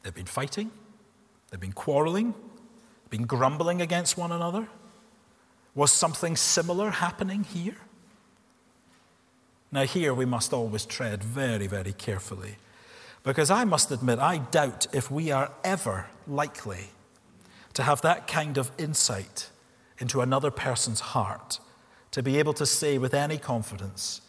They've 0.04 0.14
been 0.14 0.26
fighting, 0.26 0.72
they've 1.50 1.60
been 1.60 1.74
quarreling, 1.74 2.34
been 3.10 3.26
grumbling 3.26 3.82
against 3.82 4.18
one 4.18 4.32
another. 4.32 4.68
Was 5.74 5.92
something 5.92 6.36
similar 6.36 6.90
happening 6.90 7.44
here? 7.44 7.78
Now, 9.72 9.84
here 9.84 10.14
we 10.14 10.26
must 10.26 10.54
always 10.54 10.86
tread 10.86 11.24
very, 11.24 11.68
very 11.68 11.92
carefully 11.92 12.56
because 13.24 13.50
I 13.50 13.66
must 13.66 13.92
admit, 13.92 14.20
I 14.20 14.38
doubt 14.38 14.88
if 14.94 15.10
we 15.10 15.32
are 15.32 15.52
ever 15.64 16.06
likely 16.28 16.92
to 17.74 17.84
have 17.84 18.02
that 18.02 18.28
kind 18.28 18.58
of 18.58 18.72
insight 18.78 19.50
into 19.98 20.22
another 20.22 20.52
person's 20.52 21.00
heart 21.00 21.60
to 22.12 22.22
be 22.22 22.38
able 22.38 22.54
to 22.54 22.66
say 22.66 22.98
with 22.98 23.14
any 23.14 23.38
confidence, 23.38 24.22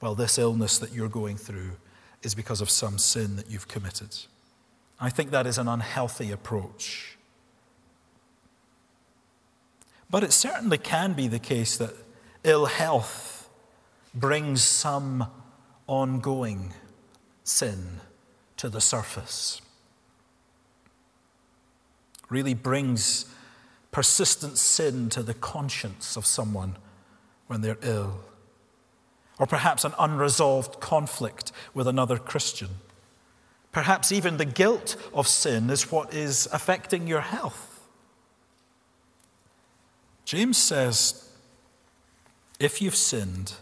well, 0.00 0.14
this 0.14 0.36
illness 0.36 0.78
that 0.78 0.92
you're 0.92 1.08
going 1.08 1.36
through 1.36 1.72
is 2.22 2.34
because 2.34 2.60
of 2.60 2.70
some 2.70 2.98
sin 2.98 3.36
that 3.36 3.50
you've 3.50 3.68
committed. 3.68 4.16
I 5.00 5.08
think 5.08 5.30
that 5.30 5.46
is 5.46 5.58
an 5.58 5.68
unhealthy 5.68 6.30
approach. 6.30 7.16
But 10.10 10.24
it 10.24 10.32
certainly 10.32 10.78
can 10.78 11.14
be 11.14 11.28
the 11.28 11.38
case 11.38 11.76
that 11.76 11.94
ill 12.44 12.66
health 12.66 13.48
brings 14.14 14.62
some 14.62 15.26
ongoing 15.86 16.72
sin 17.44 18.00
to 18.56 18.68
the 18.68 18.80
surface. 18.80 19.62
Really 22.28 22.54
brings 22.54 23.26
persistent 23.92 24.58
sin 24.58 25.08
to 25.10 25.22
the 25.22 25.34
conscience 25.34 26.16
of 26.16 26.26
someone 26.26 26.76
when 27.46 27.60
they're 27.60 27.78
ill. 27.82 28.20
Or 29.40 29.46
perhaps 29.46 29.84
an 29.84 29.94
unresolved 29.98 30.78
conflict 30.80 31.50
with 31.74 31.88
another 31.88 32.18
Christian. 32.18 32.68
Perhaps 33.72 34.12
even 34.12 34.36
the 34.36 34.44
guilt 34.44 34.94
of 35.14 35.26
sin 35.26 35.70
is 35.70 35.90
what 35.90 36.12
is 36.14 36.46
affecting 36.52 37.08
your 37.08 37.22
health. 37.22 37.88
James 40.26 40.58
says, 40.58 41.28
if 42.60 42.82
you've 42.82 42.94
sinned, 42.94 43.54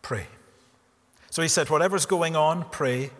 pray. 0.00 0.28
So 1.30 1.42
he 1.42 1.48
said, 1.48 1.68
whatever's 1.68 2.06
going 2.06 2.36
on, 2.36 2.66
pray. 2.70 3.10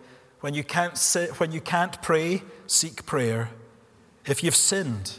When 0.40 0.54
you 0.54 0.62
can't, 0.62 0.96
sit, 0.96 1.40
when 1.40 1.50
you 1.50 1.60
can't 1.60 2.00
pray, 2.02 2.42
seek 2.66 3.04
prayer. 3.04 3.50
If 4.26 4.44
you've 4.44 4.54
sinned, 4.54 5.18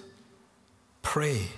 pray. 1.02 1.50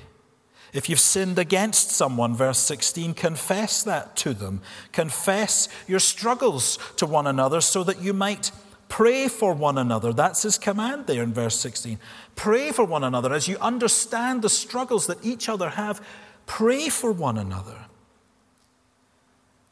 If 0.76 0.90
you've 0.90 1.00
sinned 1.00 1.40
against 1.40 1.92
someone, 1.92 2.36
verse 2.36 2.60
16, 2.60 3.14
confess 3.14 3.82
that 3.84 4.18
to 4.18 4.34
them. 4.34 4.62
Confess 4.92 5.70
your 5.88 6.00
struggles 6.00 6.78
to 6.98 7.06
one 7.06 7.28
another 7.28 7.62
so 7.62 7.82
that 7.86 8.02
you 8.02 8.12
might 8.12 8.52
pray 8.90 9.30
for 9.30 9.54
one 9.54 9.78
another. 9.78 10.12
That's 10.12 10.44
his 10.44 10.58
command 10.58 11.08
there 11.08 11.24
in 11.24 11.34
verse 11.34 11.58
16. 11.58 11.98
Pray 12.36 12.74
for 12.74 12.84
one 12.84 13.06
another 13.06 13.32
as 13.32 13.48
you 13.48 13.58
understand 13.60 14.42
the 14.42 14.50
struggles 14.50 15.08
that 15.08 15.24
each 15.24 15.48
other 15.48 15.70
have. 15.70 16.06
Pray 16.46 16.90
for 16.90 17.14
one 17.14 17.38
another. 17.38 17.86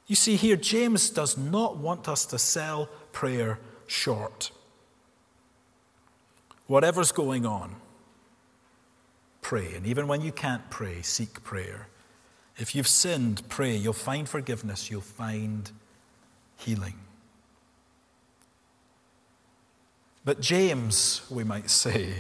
You 0.08 0.16
see, 0.16 0.38
here, 0.38 0.56
James 0.56 1.10
does 1.10 1.38
not 1.38 1.76
want 1.76 2.08
us 2.08 2.26
to 2.28 2.40
sell 2.40 2.88
prayer 3.12 3.60
short. 3.88 4.52
Whatever's 6.68 7.12
going 7.12 7.46
on, 7.46 7.76
pray. 9.44 9.76
And 9.76 9.86
even 9.86 10.08
when 10.08 10.22
you 10.22 10.32
can't 10.32 10.68
pray, 10.70 11.02
seek 11.02 11.44
prayer. 11.44 11.88
If 12.58 12.74
you've 12.74 12.88
sinned, 12.88 13.44
pray. 13.50 13.76
You'll 13.76 13.94
find 13.94 14.28
forgiveness, 14.28 14.90
you'll 14.90 15.02
find 15.02 15.72
healing. 16.58 16.96
But 20.26 20.40
James, 20.40 21.22
we 21.30 21.44
might 21.44 21.70
say, 21.70 22.14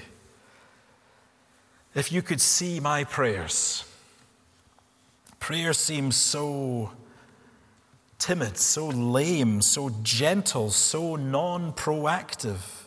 if 1.96 2.12
you 2.12 2.22
could 2.22 2.42
see 2.42 2.80
my 2.80 3.04
prayers, 3.04 3.86
prayer 5.40 5.74
seems 5.74 6.16
so 6.16 6.92
timid, 8.20 8.58
so 8.58 8.88
lame, 8.88 9.62
so 9.62 9.90
gentle, 10.02 10.70
so 10.72 11.16
non 11.16 11.74
proactive. 11.74 12.83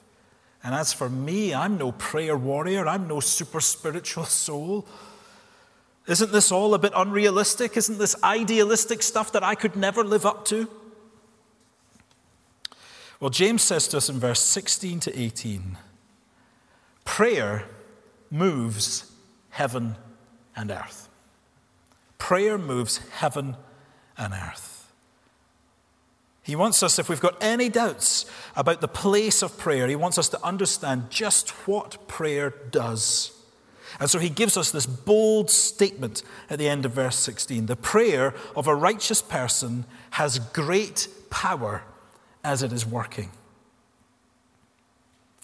And 0.66 0.74
as 0.74 0.92
for 0.92 1.08
me, 1.08 1.54
I'm 1.54 1.78
no 1.78 1.92
prayer 1.92 2.36
warrior, 2.36 2.88
I'm 2.88 3.06
no 3.06 3.20
super 3.20 3.60
spiritual 3.60 4.24
soul. 4.24 4.84
Isn't 6.08 6.32
this 6.32 6.50
all 6.50 6.74
a 6.74 6.78
bit 6.80 6.92
unrealistic? 6.96 7.76
Isn't 7.76 7.98
this 7.98 8.20
idealistic 8.24 9.04
stuff 9.04 9.30
that 9.30 9.44
I 9.44 9.54
could 9.54 9.76
never 9.76 10.02
live 10.02 10.26
up 10.26 10.44
to? 10.46 10.68
Well, 13.20 13.30
James 13.30 13.62
says 13.62 13.86
to 13.88 13.98
us 13.98 14.08
in 14.08 14.18
verse 14.18 14.40
16 14.40 14.98
to 15.00 15.16
18 15.16 15.78
prayer 17.04 17.68
moves 18.32 19.12
heaven 19.50 19.94
and 20.56 20.72
earth. 20.72 21.08
Prayer 22.18 22.58
moves 22.58 22.98
heaven 23.12 23.56
and 24.18 24.34
earth. 24.34 24.75
He 26.46 26.54
wants 26.54 26.82
us, 26.82 26.98
if 27.00 27.08
we've 27.08 27.20
got 27.20 27.36
any 27.42 27.68
doubts 27.68 28.24
about 28.54 28.80
the 28.80 28.88
place 28.88 29.42
of 29.42 29.58
prayer, 29.58 29.88
he 29.88 29.96
wants 29.96 30.16
us 30.16 30.28
to 30.28 30.44
understand 30.44 31.10
just 31.10 31.50
what 31.66 32.06
prayer 32.06 32.54
does. 32.70 33.32
And 33.98 34.08
so 34.08 34.20
he 34.20 34.28
gives 34.28 34.56
us 34.56 34.70
this 34.70 34.86
bold 34.86 35.50
statement 35.50 36.22
at 36.48 36.58
the 36.58 36.68
end 36.68 36.84
of 36.84 36.92
verse 36.92 37.16
16 37.16 37.66
The 37.66 37.74
prayer 37.76 38.32
of 38.54 38.68
a 38.68 38.74
righteous 38.74 39.22
person 39.22 39.86
has 40.10 40.38
great 40.38 41.08
power 41.30 41.82
as 42.44 42.62
it 42.62 42.72
is 42.72 42.86
working. 42.86 43.30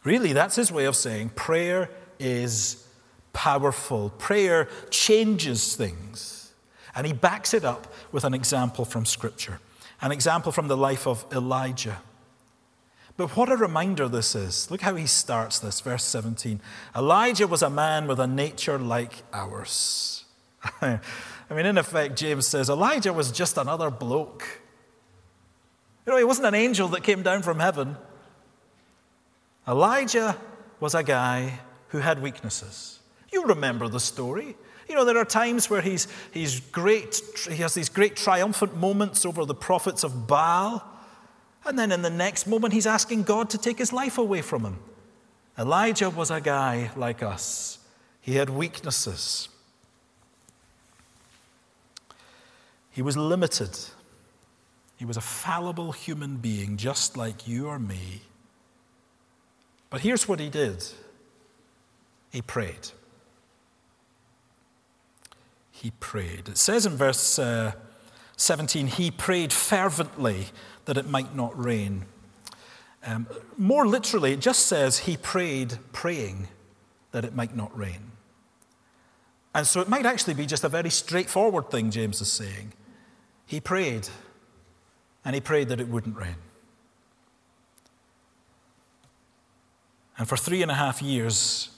Really, 0.05 0.33
that's 0.33 0.57
his 0.57 0.71
way 0.71 0.85
of 0.85 0.95
saying 0.95 1.31
prayer 1.31 1.91
is 2.21 2.87
powerful. 3.33 4.11
Prayer 4.11 4.69
changes 4.91 5.75
things. 5.75 6.53
And 6.95 7.07
he 7.07 7.13
backs 7.13 7.55
it 7.55 7.65
up 7.65 7.93
with 8.13 8.25
an 8.25 8.35
example 8.35 8.85
from 8.85 9.07
Scripture, 9.07 9.61
an 10.03 10.13
example 10.13 10.53
from 10.53 10.69
the 10.69 10.77
life 10.77 11.07
of 11.07 11.25
Elijah. 11.33 12.03
But 13.17 13.37
what 13.37 13.51
a 13.51 13.57
reminder 13.57 14.09
this 14.09 14.35
is. 14.35 14.71
Look 14.71 14.81
how 14.81 14.95
he 14.97 15.07
starts 15.07 15.59
this, 15.59 15.81
verse 15.81 16.05
17. 16.05 16.61
Elijah 16.97 17.47
was 17.47 17.63
a 17.63 17.71
man 17.71 18.07
with 18.07 18.19
a 18.19 18.27
nature 18.27 18.79
like 18.79 19.23
ours. 19.33 20.25
I 20.83 21.01
mean, 21.51 21.67
in 21.67 21.79
effect, 21.79 22.17
James 22.17 22.47
says 22.47 22.69
Elijah 22.69 23.13
was 23.13 23.31
just 23.31 23.57
another 23.57 23.91
bloke 23.91 24.63
you 26.07 26.13
know, 26.13 26.19
he 26.19 26.25
wasn't 26.25 26.49
an 26.49 26.55
angel 26.55 26.89
that 26.89 27.05
came 27.05 27.23
down 27.23 27.43
from 27.43 27.61
heaven. 27.61 27.97
Elijah 29.69 30.37
was 30.81 30.95
a 30.95 31.03
guy 31.05 31.61
who 31.89 31.99
had 31.99 32.21
weaknesses. 32.21 32.99
You 33.33 33.45
remember 33.45 33.89
the 33.89 34.01
story. 34.01 34.57
You 34.93 34.99
know, 34.99 35.07
there 35.07 35.17
are 35.17 35.25
times 35.25 35.71
where 35.71 35.81
he's, 35.81 36.07
he's 36.33 36.61
great, 36.61 37.23
he 37.49 37.57
has 37.57 37.73
these 37.73 37.89
great 37.89 38.15
triumphant 38.15 38.77
moments 38.77 39.25
over 39.25 39.47
the 39.47 39.55
prophets 39.55 40.05
of 40.05 40.27
Baal. 40.27 40.85
And 41.65 41.79
then 41.79 41.91
in 41.91 42.03
the 42.03 42.11
next 42.11 42.47
moment, 42.47 42.75
he's 42.75 42.87
asking 42.87 43.23
God 43.23 43.49
to 43.51 43.59
take 43.59 43.79
his 43.79 43.91
life 43.91 44.19
away 44.19 44.43
from 44.43 44.67
him. 44.67 44.79
Elijah 45.59 46.11
was 46.11 46.31
a 46.31 46.43
guy 46.43 46.91
like 46.95 47.23
us, 47.23 47.79
he 48.21 48.35
had 48.35 48.51
weaknesses. 48.51 49.49
He 52.91 53.01
was 53.01 53.17
limited 53.17 53.79
he 55.03 55.05
was 55.05 55.17
a 55.17 55.21
fallible 55.21 55.91
human 55.91 56.37
being, 56.37 56.77
just 56.77 57.17
like 57.17 57.49
you 57.49 57.67
or 57.67 57.81
me. 57.81 58.23
But 59.91 60.03
here's 60.03 60.29
what 60.29 60.39
he 60.39 60.49
did 60.49 60.85
he 62.31 62.41
prayed. 62.41 62.91
He 65.83 65.91
prayed. 65.99 66.49
It 66.49 66.59
says 66.59 66.87
in 66.87 66.97
verse 66.97 67.41
uh, 67.41 67.73
17, 68.37 68.87
he 68.87 69.11
prayed 69.11 69.53
fervently 69.53 70.47
that 70.85 70.97
it 70.97 71.09
might 71.09 71.35
not 71.35 71.59
rain. 71.59 72.05
Um, 73.05 73.27
more 73.59 73.85
literally, 73.85 74.33
it 74.33 74.39
just 74.39 74.67
says 74.67 74.99
he 74.99 75.17
prayed 75.17 75.79
praying 75.91 76.47
that 77.11 77.25
it 77.25 77.35
might 77.35 77.57
not 77.57 77.77
rain. 77.77 78.13
And 79.57 79.67
so 79.67 79.81
it 79.81 79.89
might 79.89 80.07
actually 80.07 80.35
be 80.35 80.47
just 80.47 80.63
a 80.63 80.69
very 80.69 80.89
straightforward 80.89 81.73
thing 81.73 81.91
James 81.91 82.21
is 82.21 82.31
saying. 82.31 82.75
He 83.45 83.59
prayed 83.59 84.09
and 85.25 85.35
he 85.35 85.41
prayed 85.41 85.69
that 85.71 85.81
it 85.81 85.89
wouldn't 85.89 86.15
rain. 86.15 86.37
And 90.17 90.29
for 90.29 90.37
three 90.37 90.63
and 90.63 90.71
a 90.71 90.75
half 90.75 91.03
years, 91.03 91.71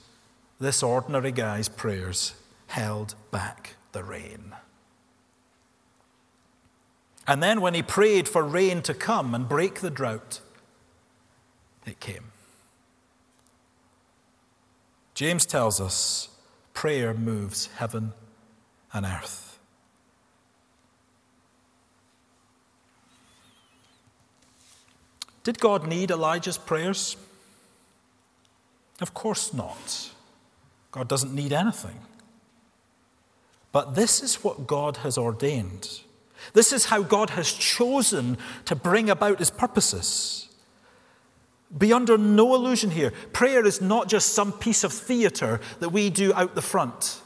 this 0.59 0.83
ordinary 0.83 1.31
guy's 1.31 1.67
prayers 1.67 2.35
held 2.67 3.15
back 3.31 3.77
the 3.95 4.03
rain. 4.03 4.53
And 7.25 7.41
then, 7.41 7.61
when 7.61 7.73
he 7.73 7.81
prayed 7.81 8.27
for 8.27 8.43
rain 8.43 8.83
to 8.83 8.93
come 8.93 9.33
and 9.33 9.49
break 9.49 9.79
the 9.79 9.89
drought, 9.89 10.41
it 11.87 11.99
came. 11.99 12.31
James 15.15 15.45
tells 15.45 15.79
us 15.79 16.29
prayer 16.73 17.13
moves 17.13 17.67
heaven 17.77 18.11
and 18.93 19.05
earth. 19.05 19.57
Did 25.43 25.59
God 25.59 25.87
need 25.87 26.11
Elijah's 26.11 26.57
prayers? 26.57 27.15
Of 28.99 29.13
course 29.13 29.53
not. 29.53 30.11
God 30.91 31.07
doesn't 31.07 31.33
need 31.33 31.53
anything. 31.53 31.99
But 33.75 33.93
this 33.93 34.23
is 34.23 34.41
what 34.41 34.67
God 34.67 34.95
has 35.03 35.17
ordained. 35.17 35.99
This 36.53 36.71
is 36.71 36.85
how 36.85 37.03
God 37.03 37.31
has 37.31 37.51
chosen 37.51 38.37
to 38.63 38.73
bring 38.73 39.09
about 39.09 39.39
his 39.39 39.51
purposes. 39.51 40.47
Be 41.77 41.91
under 41.91 42.17
no 42.17 42.55
illusion 42.55 42.89
here. 42.91 43.11
Prayer 43.33 43.65
is 43.65 43.81
not 43.81 44.07
just 44.07 44.33
some 44.33 44.53
piece 44.53 44.85
of 44.85 44.93
theater 44.93 45.59
that 45.81 45.89
we 45.89 46.09
do 46.09 46.33
out 46.35 46.55
the 46.55 46.61
front. 46.61 47.19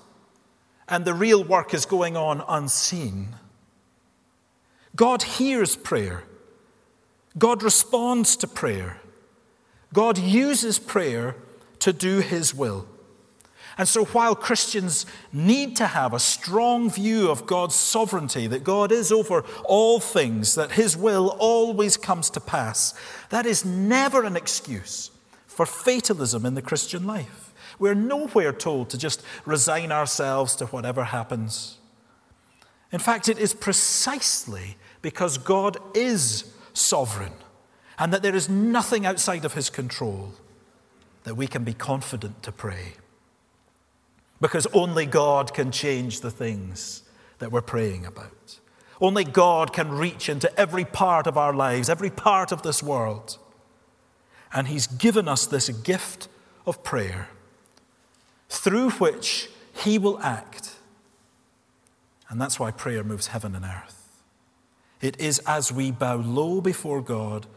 and 0.87 1.05
the 1.05 1.13
real 1.13 1.43
work 1.43 1.75
is 1.75 1.85
going 1.85 2.17
on 2.17 2.43
unseen. 2.47 3.35
God 4.95 5.21
hears 5.21 5.75
prayer. 5.75 6.23
God 7.37 7.61
responds 7.61 8.35
to 8.37 8.47
prayer. 8.47 9.01
God 9.93 10.17
uses 10.17 10.79
prayer 10.79 11.35
to 11.77 11.93
do 11.93 12.21
his 12.21 12.55
will. 12.55 12.87
And 13.79 13.87
so, 13.87 14.03
while 14.03 14.35
Christians 14.35 15.05
need 15.31 15.77
to 15.77 15.87
have 15.87 16.13
a 16.13 16.19
strong 16.19 16.89
view 16.89 17.31
of 17.31 17.45
God's 17.45 17.75
sovereignty, 17.75 18.45
that 18.45 18.65
God 18.65 18.91
is 18.91 19.09
over 19.09 19.45
all 19.63 20.01
things, 20.01 20.55
that 20.55 20.73
his 20.73 20.97
will 20.97 21.37
always 21.39 21.95
comes 21.95 22.29
to 22.31 22.41
pass, 22.41 22.93
that 23.29 23.45
is 23.45 23.63
never 23.63 24.25
an 24.25 24.35
excuse 24.35 25.11
for 25.47 25.65
fatalism 25.65 26.45
in 26.45 26.55
the 26.55 26.61
Christian 26.61 27.07
life. 27.07 27.53
We're 27.79 27.95
nowhere 27.95 28.51
told 28.51 28.89
to 28.89 28.97
just 28.97 29.23
resign 29.45 29.93
ourselves 29.93 30.57
to 30.57 30.65
whatever 30.65 31.05
happens. 31.05 31.77
In 32.91 32.99
fact, 32.99 33.29
it 33.29 33.39
is 33.39 33.53
precisely 33.53 34.75
because 35.01 35.37
God 35.37 35.77
is 35.95 36.51
sovereign 36.73 37.31
and 37.97 38.11
that 38.11 38.23
there 38.23 38.35
is 38.35 38.49
nothing 38.49 39.05
outside 39.05 39.45
of 39.45 39.53
his 39.53 39.69
control 39.69 40.33
that 41.23 41.35
we 41.35 41.47
can 41.47 41.63
be 41.63 41.73
confident 41.73 42.43
to 42.43 42.51
pray. 42.51 42.95
Because 44.41 44.67
only 44.73 45.05
God 45.05 45.53
can 45.53 45.71
change 45.71 46.21
the 46.21 46.31
things 46.31 47.03
that 47.39 47.51
we're 47.51 47.61
praying 47.61 48.05
about. 48.05 48.59
Only 49.01 49.23
God 49.23 49.73
can 49.73 49.91
reach 49.91 50.29
into 50.29 50.53
every 50.59 50.85
part 50.85 51.25
of 51.27 51.37
our 51.37 51.53
lives, 51.53 51.89
every 51.89 52.09
part 52.09 52.51
of 52.51 52.61
this 52.61 52.83
world. 52.83 53.37
And 54.53 54.67
He's 54.67 54.87
given 54.87 55.27
us 55.27 55.45
this 55.45 55.69
gift 55.69 56.27
of 56.65 56.83
prayer 56.83 57.29
through 58.49 58.91
which 58.91 59.49
He 59.83 59.97
will 59.97 60.19
act. 60.19 60.75
And 62.29 62.39
that's 62.39 62.59
why 62.59 62.71
prayer 62.71 63.03
moves 63.03 63.27
heaven 63.27 63.55
and 63.55 63.65
earth. 63.65 64.09
It 65.01 65.19
is 65.19 65.39
as 65.47 65.71
we 65.71 65.91
bow 65.91 66.17
low 66.17 66.59
before 66.59 67.01
God, 67.01 67.47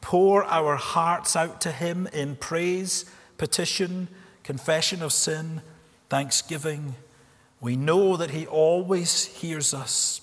pour 0.00 0.44
our 0.44 0.76
hearts 0.76 1.34
out 1.34 1.60
to 1.62 1.72
Him 1.72 2.06
in 2.12 2.36
praise, 2.36 3.06
petition, 3.38 4.08
confession 4.42 5.02
of 5.02 5.12
sin, 5.12 5.62
thanksgiving. 6.10 6.96
We 7.60 7.76
know 7.76 8.16
that 8.16 8.30
He 8.30 8.46
always 8.46 9.24
hears 9.24 9.72
us. 9.72 10.20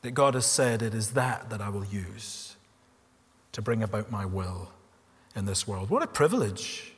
That 0.00 0.12
God 0.12 0.34
has 0.34 0.46
said, 0.46 0.82
It 0.82 0.94
is 0.94 1.12
that 1.12 1.50
that 1.50 1.60
I 1.60 1.68
will 1.68 1.84
use 1.84 2.56
to 3.52 3.62
bring 3.62 3.82
about 3.82 4.10
my 4.10 4.24
will 4.24 4.70
in 5.36 5.44
this 5.44 5.68
world. 5.68 5.90
What 5.90 6.02
a 6.02 6.06
privilege 6.06 6.92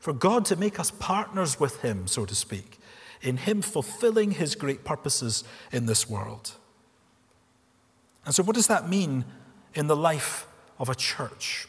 for 0.00 0.12
God 0.12 0.44
to 0.46 0.56
make 0.56 0.78
us 0.78 0.90
partners 0.90 1.58
with 1.60 1.80
Him, 1.82 2.06
so 2.06 2.26
to 2.26 2.34
speak, 2.34 2.78
in 3.22 3.38
Him 3.38 3.62
fulfilling 3.62 4.32
His 4.32 4.54
great 4.54 4.84
purposes 4.84 5.44
in 5.72 5.86
this 5.86 6.08
world. 6.08 6.52
And 8.26 8.34
so, 8.34 8.42
what 8.42 8.56
does 8.56 8.66
that 8.66 8.88
mean 8.88 9.24
in 9.74 9.86
the 9.86 9.96
life 9.96 10.46
of 10.78 10.88
a 10.88 10.94
church? 10.94 11.68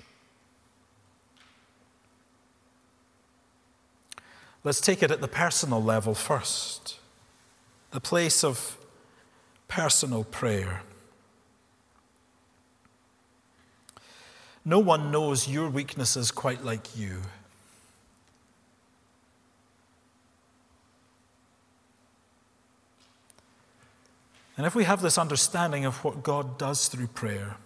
Let's 4.63 4.80
take 4.82 5.02
it 5.02 5.10
at 5.12 5.21
the 5.21 5.28
personal 5.28 5.82
level 5.82 6.13
first 6.13 6.97
the 7.91 8.00
place 8.00 8.41
of 8.43 8.78
personal 9.67 10.24
prayer. 10.24 10.82
No 14.63 14.80
one 14.80 15.12
knows 15.12 15.47
your 15.47 15.69
weaknesses 15.69 16.32
quite 16.32 16.63
like 16.63 16.95
you. 16.97 17.21
And 24.56 24.65
if 24.65 24.76
we 24.76 24.84
have 24.84 25.02
this 25.02 25.17
understanding 25.17 25.86
of 25.86 26.04
what 26.04 26.24
God 26.24 26.58
does 26.58 26.88
through 26.88 27.08
prayer, 27.08 27.58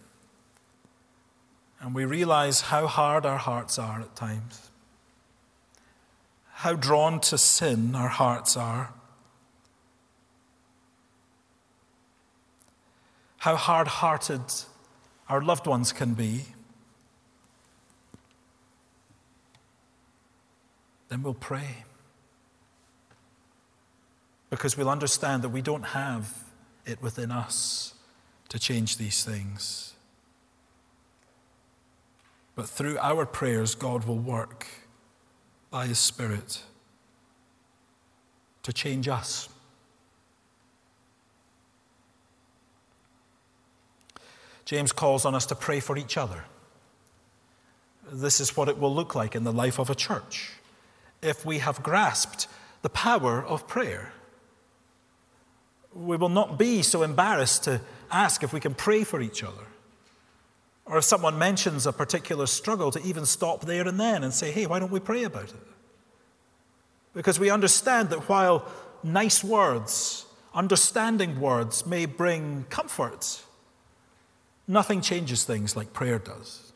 and 1.82 1.94
we 1.94 2.06
realize 2.06 2.62
how 2.62 2.88
hard 2.88 3.26
our 3.26 3.38
hearts 3.38 3.78
are 3.78 4.00
at 4.00 4.16
times, 4.16 4.72
how 6.60 6.74
drawn 6.74 7.20
to 7.20 7.38
sin 7.38 7.94
our 7.96 8.08
hearts 8.08 8.56
are, 8.56 8.94
how 13.40 13.58
hard 13.58 13.88
hearted 13.88 14.42
our 15.28 15.42
loved 15.42 15.68
ones 15.68 15.92
can 15.92 16.14
be, 16.14 16.46
then 21.10 21.22
we'll 21.22 21.34
pray. 21.34 21.84
Because 24.50 24.78
we'll 24.78 24.90
understand 24.90 25.44
that 25.44 25.50
we 25.50 25.62
don't 25.62 25.88
have 25.88 26.46
it 26.86 27.02
within 27.02 27.32
us 27.32 27.96
to 28.48 28.58
change 28.58 28.96
these 28.96 29.26
things. 29.26 29.94
But 32.56 32.70
through 32.70 32.98
our 33.00 33.26
prayers, 33.26 33.76
God 33.76 34.06
will 34.06 34.18
work 34.18 34.85
by 35.76 35.88
His 35.88 36.00
Spirit 36.00 36.64
to 38.64 38.72
change 38.72 39.10
us. 39.10 39.50
James 44.64 44.94
calls 44.94 45.26
on 45.26 45.36
us 45.36 45.46
to 45.48 45.54
pray 45.54 45.82
for 45.82 45.98
each 45.98 46.16
other. 46.16 46.46
This 48.10 48.40
is 48.40 48.56
what 48.56 48.70
it 48.70 48.78
will 48.80 48.96
look 48.96 49.16
like 49.16 49.36
in 49.36 49.44
the 49.44 49.52
life 49.52 49.78
of 49.78 49.90
a 49.90 49.96
church 49.96 50.54
if 51.22 51.46
we 51.46 51.58
have 51.58 51.84
grasped 51.84 52.48
the 52.82 52.90
power 52.90 53.44
of 53.44 53.68
prayer. 53.68 54.14
We 55.94 56.16
will 56.16 56.30
not 56.30 56.58
be 56.58 56.84
so 56.84 57.04
embarrassed 57.04 57.66
to 57.66 57.82
ask 58.10 58.44
if 58.44 58.54
we 58.54 58.62
can 58.62 58.76
pray 58.76 59.04
for 59.04 59.20
each 59.20 59.44
other. 59.44 59.68
Or 60.86 60.98
if 60.98 61.04
someone 61.04 61.38
mentions 61.38 61.88
a 61.88 61.94
particular 61.94 62.46
struggle, 62.46 62.92
to 62.92 63.02
even 63.02 63.26
stop 63.26 63.62
there 63.62 63.88
and 63.88 64.00
then 64.00 64.24
and 64.24 64.34
say, 64.34 64.52
hey, 64.52 64.68
why 64.68 64.80
don't 64.80 64.92
we 64.92 65.00
pray 65.00 65.24
about 65.24 65.50
it? 65.50 65.68
Because 67.14 67.40
we 67.40 67.50
understand 67.50 68.10
that 68.10 68.30
while 68.30 68.68
nice 69.04 69.44
words, 69.44 70.26
understanding 70.54 71.40
words 71.40 71.86
may 71.86 72.06
bring 72.06 72.66
comfort, 72.70 73.42
nothing 74.68 75.02
changes 75.02 75.44
things 75.44 75.76
like 75.76 75.94
prayer 75.94 76.20
does. 76.20 76.74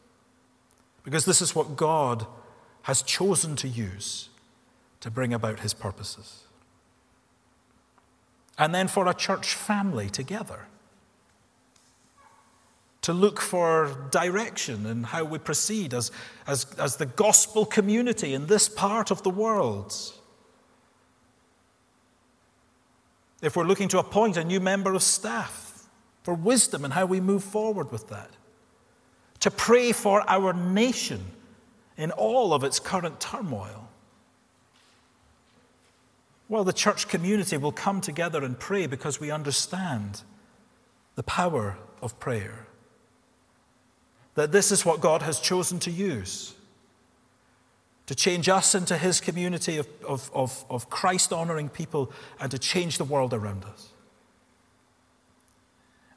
Because 1.03 1.25
this 1.25 1.41
is 1.41 1.53
what 1.53 1.75
God 1.75 2.25
has 2.83 3.01
chosen 3.01 3.55
to 3.57 3.67
use 3.67 4.29
to 5.01 5.11
bring 5.11 5.33
about 5.33 5.59
his 5.59 5.73
purposes 5.73 6.43
and 8.59 8.75
then 8.75 8.89
for 8.89 9.07
a 9.07 9.13
church 9.13 9.55
family 9.55 10.09
together. 10.09 10.67
To 13.09 13.13
look 13.13 13.41
for 13.41 14.07
direction 14.11 14.85
in 14.85 15.01
how 15.01 15.23
we 15.23 15.39
proceed 15.39 15.95
as, 15.95 16.11
as, 16.45 16.67
as 16.77 16.97
the 16.97 17.07
gospel 17.07 17.65
community 17.65 18.35
in 18.35 18.45
this 18.45 18.69
part 18.69 19.09
of 19.09 19.23
the 19.23 19.31
world. 19.31 19.95
If 23.41 23.55
we're 23.55 23.63
looking 23.63 23.87
to 23.87 23.97
appoint 23.97 24.37
a 24.37 24.43
new 24.43 24.59
member 24.59 24.93
of 24.93 25.01
staff, 25.01 25.69
for 26.21 26.35
wisdom 26.35 26.85
and 26.85 26.93
how 26.93 27.07
we 27.07 27.19
move 27.19 27.43
forward 27.43 27.91
with 27.91 28.09
that. 28.09 28.29
To 29.39 29.49
pray 29.49 29.91
for 29.91 30.23
our 30.29 30.53
nation 30.53 31.25
in 31.97 32.11
all 32.11 32.53
of 32.53 32.63
its 32.63 32.79
current 32.79 33.19
turmoil. 33.19 33.89
Well, 36.47 36.63
the 36.63 36.73
church 36.73 37.07
community 37.07 37.57
will 37.57 37.71
come 37.71 38.01
together 38.01 38.43
and 38.43 38.59
pray 38.59 38.85
because 38.85 39.19
we 39.19 39.31
understand 39.31 40.21
the 41.15 41.23
power 41.23 41.79
of 42.03 42.19
prayer. 42.19 42.67
That 44.35 44.51
this 44.51 44.71
is 44.71 44.85
what 44.85 45.01
God 45.01 45.21
has 45.21 45.39
chosen 45.39 45.79
to 45.79 45.91
use 45.91 46.55
to 48.09 48.15
change 48.15 48.49
us 48.49 48.73
into 48.73 48.97
his 48.97 49.21
community 49.21 49.77
of, 49.77 49.87
of, 50.03 50.31
of, 50.33 50.65
of 50.67 50.89
Christ 50.89 51.31
honoring 51.31 51.69
people 51.69 52.11
and 52.39 52.49
to 52.49 52.57
change 52.57 52.97
the 52.97 53.03
world 53.03 53.35
around 53.35 53.63
us. 53.65 53.89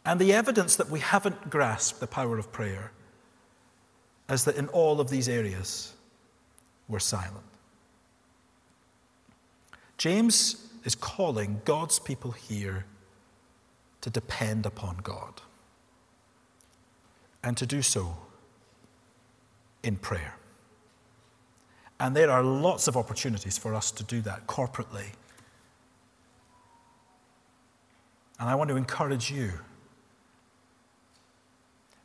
And 0.02 0.18
the 0.18 0.32
evidence 0.32 0.76
that 0.76 0.88
we 0.88 1.00
haven't 1.00 1.50
grasped 1.50 2.00
the 2.00 2.06
power 2.06 2.38
of 2.38 2.50
prayer 2.50 2.92
is 4.30 4.46
that 4.46 4.56
in 4.56 4.68
all 4.68 5.02
of 5.02 5.10
these 5.10 5.28
areas, 5.28 5.92
we're 6.88 6.98
silent. 6.98 7.44
James 9.98 10.66
is 10.84 10.94
calling 10.94 11.60
God's 11.66 11.98
people 11.98 12.30
here 12.30 12.86
to 14.00 14.08
depend 14.08 14.64
upon 14.64 14.96
God 15.02 15.42
and 17.42 17.56
to 17.56 17.66
do 17.66 17.82
so 17.82 18.16
in 19.82 19.96
prayer. 19.96 20.36
And 21.98 22.16
there 22.16 22.30
are 22.30 22.42
lots 22.42 22.88
of 22.88 22.96
opportunities 22.96 23.58
for 23.58 23.74
us 23.74 23.90
to 23.92 24.04
do 24.04 24.20
that 24.22 24.46
corporately. 24.46 25.06
And 28.40 28.48
I 28.48 28.54
want 28.56 28.70
to 28.70 28.76
encourage 28.76 29.30
you. 29.30 29.52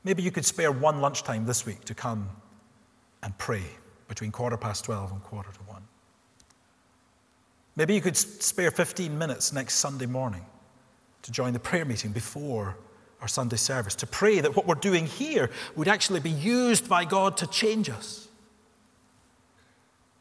Maybe 0.04 0.22
you 0.22 0.32
could 0.32 0.46
spare 0.46 0.72
one 0.72 1.02
lunchtime 1.02 1.46
this 1.46 1.66
week 1.66 1.84
to 1.86 1.96
come 1.96 2.30
and 3.24 3.36
pray 3.38 3.64
between 4.08 4.32
quarter 4.32 4.56
past 4.56 4.86
12 4.86 5.12
and 5.12 5.24
quarter 5.24 5.52
to 5.52 5.60
1. 5.62 5.82
Maybe 7.76 7.94
you 7.94 8.02
could 8.02 8.16
spare 8.16 8.72
15 8.72 9.18
minutes 9.18 9.52
next 9.52 9.76
Sunday 9.76 10.06
morning 10.06 10.46
to 11.24 11.32
join 11.32 11.54
the 11.54 11.60
prayer 11.60 11.86
meeting 11.86 12.12
before 12.12 12.78
our 13.22 13.28
Sunday 13.28 13.56
service, 13.56 13.96
to 13.96 14.08
pray 14.08 14.40
that 14.40 14.56
what 14.56 14.68
we're 14.68 14.76
doing 14.76 15.06
here 15.06 15.50
would 15.76 15.88
actually 15.88 16.20
be 16.20 16.30
used 16.30 16.88
by 16.88 17.04
God 17.04 17.38
to 17.38 17.48
change 17.48 17.90
us. 17.90 18.28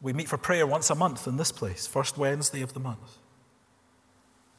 We 0.00 0.12
meet 0.12 0.28
for 0.28 0.38
prayer 0.38 0.66
once 0.66 0.90
a 0.90 0.94
month 0.94 1.26
in 1.26 1.36
this 1.36 1.52
place, 1.52 1.86
first 1.86 2.16
Wednesday 2.16 2.62
of 2.62 2.74
the 2.74 2.80
month. 2.80 3.18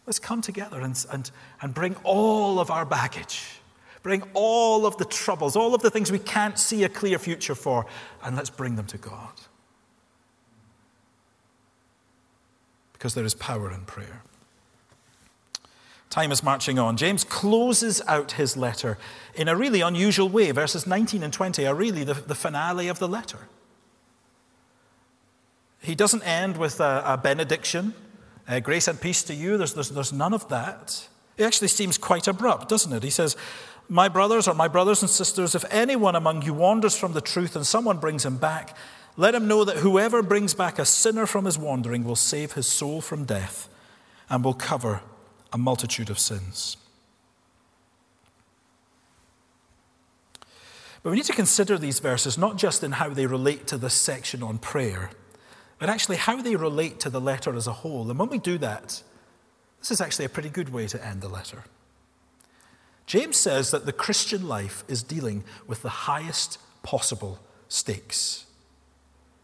Let's 0.06 0.20
come 0.20 0.42
together 0.42 0.82
and, 0.82 1.06
and, 1.12 1.30
and 1.62 1.74
bring 1.74 1.96
all 2.04 2.60
of 2.60 2.72
our 2.72 2.86
baggage, 2.86 3.60
bring 4.04 4.24
all 4.34 4.86
of 4.86 4.98
the 4.98 5.06
troubles, 5.06 5.56
all 5.56 5.76
of 5.76 5.82
the 5.82 5.90
things 5.90 6.12
we 6.12 6.20
can't 6.20 6.58
see 6.58 6.84
a 6.84 6.90
clear 6.90 7.20
future 7.20 7.56
for, 7.56 7.86
and 8.24 8.36
let's 8.36 8.50
bring 8.50 8.76
them 8.76 8.86
to 8.88 8.98
God. 8.98 9.34
Because 12.94 13.14
there 13.14 13.26
is 13.26 13.36
power 13.36 13.72
in 13.72 13.82
prayer. 13.82 14.24
Time 16.10 16.32
is 16.32 16.42
marching 16.42 16.80
on. 16.80 16.96
James 16.96 17.24
closes 17.24 18.02
out 18.08 18.34
his 18.34 18.56
letter 18.56 18.98
in 19.36 19.48
a 19.48 19.56
really 19.56 19.82
unusual 19.82 20.30
way. 20.30 20.52
Verses 20.52 20.88
19 20.88 21.22
and 21.22 21.34
20 21.34 21.66
are 21.68 21.76
really 21.76 22.04
the, 22.04 22.14
the 22.14 22.36
finale 22.36 22.88
of 22.88 23.00
the 23.00 23.08
letter. 23.08 23.40
He 25.82 25.96
doesn't 25.96 26.24
end 26.24 26.58
with 26.58 26.80
a, 26.80 27.04
a 27.06 27.18
benediction, 27.18 27.94
uh, 28.48 28.60
grace 28.60 28.88
and 28.88 29.00
peace 29.00 29.24
to 29.24 29.36
you. 29.36 29.58
There's, 29.58 29.74
there's, 29.74 29.90
there's 29.90 30.14
none 30.14 30.34
of 30.34 30.48
that. 30.50 31.08
It 31.38 31.44
actually 31.44 31.68
seems 31.68 31.98
quite 31.98 32.28
abrupt, 32.28 32.70
doesn't 32.70 32.92
it? 32.92 33.04
He 33.04 33.10
says, 33.10 33.36
My 33.90 34.08
brothers 34.08 34.48
or 34.48 34.54
my 34.54 34.68
brothers 34.68 35.02
and 35.02 35.10
sisters, 35.10 35.56
if 35.56 35.66
anyone 35.70 36.16
among 36.16 36.42
you 36.44 36.54
wanders 36.54 36.98
from 36.98 37.14
the 37.14 37.22
truth 37.22 37.56
and 37.56 37.66
someone 37.66 38.00
brings 38.00 38.26
him 38.26 38.38
back, 38.38 38.76
let 39.18 39.36
him 39.36 39.48
know 39.48 39.64
that 39.66 39.78
whoever 39.78 40.24
brings 40.24 40.54
back 40.54 40.80
a 40.80 40.86
sinner 40.86 41.26
from 41.26 41.46
his 41.46 41.58
wandering 41.58 42.04
will 42.04 42.16
save 42.16 42.54
his 42.54 42.68
soul 42.68 43.02
from 43.02 43.26
death 43.26 43.68
and 44.30 44.44
will 44.44 44.54
cover 44.54 45.02
a 45.58 45.60
multitude 45.60 46.12
of 46.12 46.20
sins. 46.20 46.78
But 51.02 51.10
we 51.10 51.16
need 51.16 51.26
to 51.26 51.34
consider 51.34 51.80
these 51.80 51.98
verses 51.98 52.38
not 52.38 52.58
just 52.58 52.84
in 52.84 52.92
how 52.92 53.10
they 53.10 53.26
relate 53.26 53.66
to 53.68 53.78
this 53.78 53.96
section 53.96 54.44
on 54.44 54.60
prayer, 54.60 55.10
but 55.80 55.90
actually 55.90 56.18
how 56.18 56.42
they 56.44 56.56
relate 56.56 57.00
to 57.00 57.10
the 57.10 57.20
letter 57.20 57.56
as 57.56 57.66
a 57.66 57.74
whole. 57.74 58.08
And 58.10 58.20
when 58.20 58.30
we 58.30 58.38
do 58.38 58.60
that, 58.60 59.02
this 59.80 59.90
is 59.90 60.00
actually 60.00 60.26
a 60.26 60.30
pretty 60.30 60.50
good 60.50 60.70
way 60.70 60.86
to 60.88 61.04
end 61.04 61.22
the 61.22 61.28
letter. 61.28 61.64
James 63.08 63.38
says 63.38 63.72
that 63.72 63.88
the 63.88 63.94
Christian 63.94 64.48
life 64.48 64.84
is 64.88 65.02
dealing 65.02 65.44
with 65.66 65.82
the 65.82 65.90
highest 65.90 66.60
possible 66.84 67.40
stakes. 67.68 68.37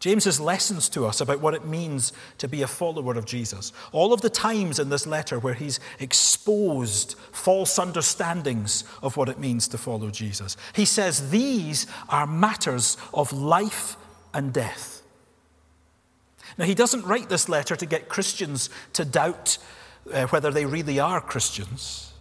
James's 0.04 0.38
lessons 0.38 0.90
to 0.90 1.06
us 1.06 1.22
about 1.22 1.40
what 1.40 1.54
it 1.54 1.64
means 1.64 2.12
to 2.36 2.46
be 2.46 2.60
a 2.60 2.66
follower 2.66 3.14
of 3.14 3.24
Jesus. 3.24 3.72
All 3.90 4.12
of 4.12 4.20
the 4.20 4.28
times 4.28 4.78
in 4.78 4.90
this 4.90 5.06
letter 5.06 5.38
where 5.38 5.54
he's 5.54 5.80
exposed 5.98 7.14
false 7.32 7.78
understandings 7.78 8.84
of 9.02 9.16
what 9.16 9.30
it 9.30 9.38
means 9.38 9.66
to 9.68 9.78
follow 9.78 10.10
Jesus. 10.10 10.58
He 10.74 10.84
says 10.84 11.30
these 11.30 11.86
are 12.10 12.26
matters 12.26 12.98
of 13.14 13.32
life 13.32 13.96
and 14.34 14.52
death. 14.52 15.00
Now, 16.58 16.66
he 16.66 16.74
doesn't 16.74 17.06
write 17.06 17.30
this 17.30 17.48
letter 17.48 17.74
to 17.74 17.86
get 17.86 18.10
Christians 18.10 18.68
to 18.92 19.06
doubt 19.06 19.56
uh, 20.12 20.26
whether 20.26 20.50
they 20.50 20.66
really 20.66 21.00
are 21.00 21.22
Christians. 21.22 22.12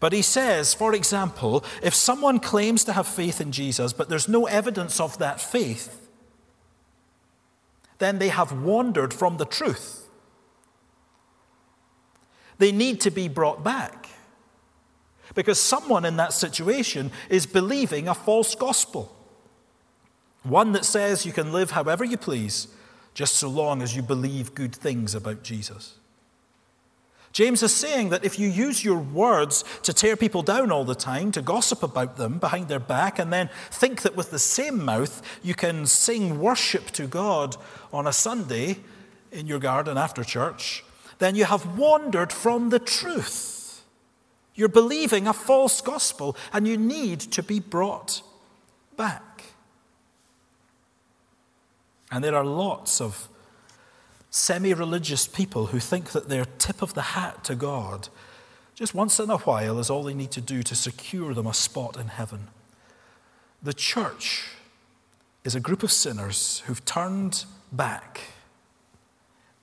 But 0.00 0.14
he 0.14 0.22
says, 0.22 0.72
for 0.72 0.94
example, 0.94 1.62
if 1.82 1.94
someone 1.94 2.40
claims 2.40 2.84
to 2.84 2.94
have 2.94 3.06
faith 3.06 3.38
in 3.38 3.52
Jesus, 3.52 3.92
but 3.92 4.08
there's 4.08 4.28
no 4.28 4.46
evidence 4.46 4.98
of 4.98 5.18
that 5.18 5.42
faith, 5.42 6.01
then 8.02 8.18
they 8.18 8.28
have 8.28 8.52
wandered 8.52 9.14
from 9.14 9.36
the 9.36 9.44
truth. 9.44 10.08
They 12.58 12.72
need 12.72 13.00
to 13.02 13.10
be 13.10 13.28
brought 13.28 13.62
back. 13.62 14.08
Because 15.34 15.60
someone 15.60 16.04
in 16.04 16.16
that 16.16 16.32
situation 16.32 17.10
is 17.30 17.46
believing 17.46 18.08
a 18.08 18.14
false 18.14 18.54
gospel. 18.54 19.16
One 20.42 20.72
that 20.72 20.84
says 20.84 21.24
you 21.24 21.32
can 21.32 21.52
live 21.52 21.70
however 21.70 22.04
you 22.04 22.16
please, 22.16 22.68
just 23.14 23.36
so 23.36 23.48
long 23.48 23.80
as 23.80 23.96
you 23.96 24.02
believe 24.02 24.54
good 24.54 24.74
things 24.74 25.14
about 25.14 25.42
Jesus. 25.42 25.94
James 27.32 27.62
is 27.62 27.74
saying 27.74 28.10
that 28.10 28.24
if 28.24 28.38
you 28.38 28.48
use 28.48 28.84
your 28.84 28.98
words 28.98 29.64
to 29.82 29.92
tear 29.94 30.16
people 30.16 30.42
down 30.42 30.70
all 30.70 30.84
the 30.84 30.94
time, 30.94 31.32
to 31.32 31.40
gossip 31.40 31.82
about 31.82 32.16
them 32.16 32.38
behind 32.38 32.68
their 32.68 32.78
back, 32.78 33.18
and 33.18 33.32
then 33.32 33.48
think 33.70 34.02
that 34.02 34.14
with 34.14 34.30
the 34.30 34.38
same 34.38 34.84
mouth 34.84 35.22
you 35.42 35.54
can 35.54 35.86
sing 35.86 36.38
worship 36.38 36.90
to 36.90 37.06
God 37.06 37.56
on 37.92 38.06
a 38.06 38.12
Sunday 38.12 38.78
in 39.30 39.46
your 39.46 39.58
garden 39.58 39.96
after 39.96 40.22
church, 40.22 40.84
then 41.18 41.34
you 41.34 41.46
have 41.46 41.78
wandered 41.78 42.32
from 42.32 42.68
the 42.68 42.78
truth. 42.78 43.82
You're 44.54 44.68
believing 44.68 45.26
a 45.26 45.32
false 45.32 45.80
gospel, 45.80 46.36
and 46.52 46.68
you 46.68 46.76
need 46.76 47.20
to 47.20 47.42
be 47.42 47.60
brought 47.60 48.22
back. 48.98 49.44
And 52.10 52.22
there 52.22 52.36
are 52.36 52.44
lots 52.44 53.00
of 53.00 53.28
semi 54.32 54.72
religious 54.72 55.28
people 55.28 55.66
who 55.66 55.78
think 55.78 56.10
that 56.12 56.30
their 56.30 56.46
tip 56.58 56.82
of 56.82 56.94
the 56.94 57.02
hat 57.02 57.44
to 57.44 57.54
God 57.54 58.08
just 58.74 58.94
once 58.94 59.20
in 59.20 59.30
a 59.30 59.36
while 59.36 59.78
is 59.78 59.90
all 59.90 60.02
they 60.02 60.14
need 60.14 60.30
to 60.32 60.40
do 60.40 60.62
to 60.62 60.74
secure 60.74 61.34
them 61.34 61.46
a 61.46 61.54
spot 61.54 61.98
in 61.98 62.08
heaven. 62.08 62.48
The 63.62 63.74
church 63.74 64.48
is 65.44 65.54
a 65.54 65.60
group 65.60 65.82
of 65.82 65.92
sinners 65.92 66.62
who've 66.66 66.84
turned 66.84 67.44
back 67.70 68.22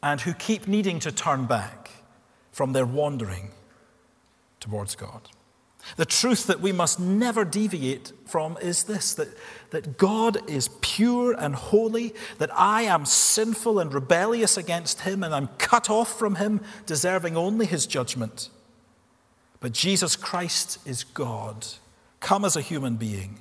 and 0.03 0.22
who 0.22 0.34
keep 0.34 0.67
needing 0.67 0.99
to 0.99 1.11
turn 1.11 1.47
back 1.47 1.89
from 2.51 2.74
their 2.74 2.86
wandering 2.86 3.49
towards 4.59 4.95
God. 4.95 5.30
The 5.96 6.06
truth 6.06 6.48
that 6.48 6.60
we 6.60 6.72
must 6.72 7.00
never 7.00 7.44
deviate 7.44 8.12
from 8.26 8.58
is 8.62 8.84
this 8.84 9.14
that, 9.16 9.30
that 9.72 9.98
God 9.98 10.50
is 10.50 10.70
pure 10.82 11.34
and 11.34 11.56
holy, 11.56 12.14
that 12.38 12.52
I 12.54 12.84
am 12.84 13.06
sinful 13.06 13.80
and 13.80 13.94
rebellious 13.94 14.58
against 14.58 15.02
Him, 15.02 15.24
and 15.24 15.34
I'm 15.34 15.48
cut 15.58 15.90
off 15.90 16.18
from 16.18 16.36
Him, 16.36 16.62
deserving 16.86 17.36
only 17.36 17.66
His 17.66 17.86
judgment. 17.86 18.50
But 19.60 19.74
Jesus 19.74 20.16
Christ 20.16 20.80
is 20.86 21.04
God, 21.04 21.66
come 22.20 22.46
as 22.46 22.56
a 22.56 22.62
human 22.62 22.96
being, 22.96 23.40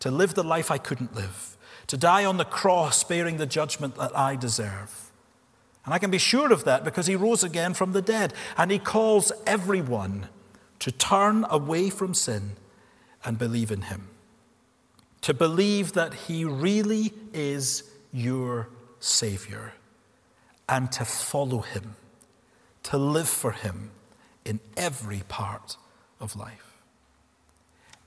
to 0.00 0.10
live 0.10 0.34
the 0.34 0.44
life 0.44 0.70
I 0.70 0.78
couldn't 0.78 1.14
live, 1.14 1.56
to 1.88 1.96
die 1.96 2.24
on 2.24 2.36
the 2.36 2.44
cross, 2.44 3.04
bearing 3.04 3.36
the 3.36 3.46
judgment 3.46 3.96
that 3.96 4.16
I 4.16 4.36
deserve. 4.36 5.10
And 5.84 5.94
I 5.94 5.98
can 5.98 6.10
be 6.10 6.18
sure 6.18 6.52
of 6.52 6.64
that 6.64 6.84
because 6.84 7.06
He 7.06 7.16
rose 7.16 7.44
again 7.44 7.74
from 7.74 7.92
the 7.92 8.02
dead, 8.02 8.34
and 8.56 8.70
He 8.70 8.78
calls 8.78 9.32
everyone 9.46 10.28
to 10.80 10.92
turn 10.92 11.44
away 11.50 11.90
from 11.90 12.14
sin 12.14 12.56
and 13.24 13.38
believe 13.38 13.70
in 13.70 13.82
Him. 13.82 14.08
To 15.22 15.34
believe 15.34 15.92
that 15.94 16.14
He 16.14 16.44
really 16.44 17.12
is 17.32 17.82
your 18.12 18.68
Savior 19.00 19.72
and 20.68 20.90
to 20.92 21.04
follow 21.04 21.60
Him, 21.60 21.96
to 22.84 22.98
live 22.98 23.28
for 23.28 23.52
Him 23.52 23.90
in 24.44 24.60
every 24.76 25.22
part 25.28 25.76
of 26.20 26.36
life. 26.36 26.76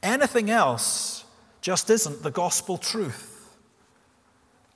Anything 0.02 0.50
else 0.50 1.26
just 1.62 1.90
isn't 1.90 2.24
the 2.24 2.32
gospel 2.32 2.78
truth. 2.78 3.36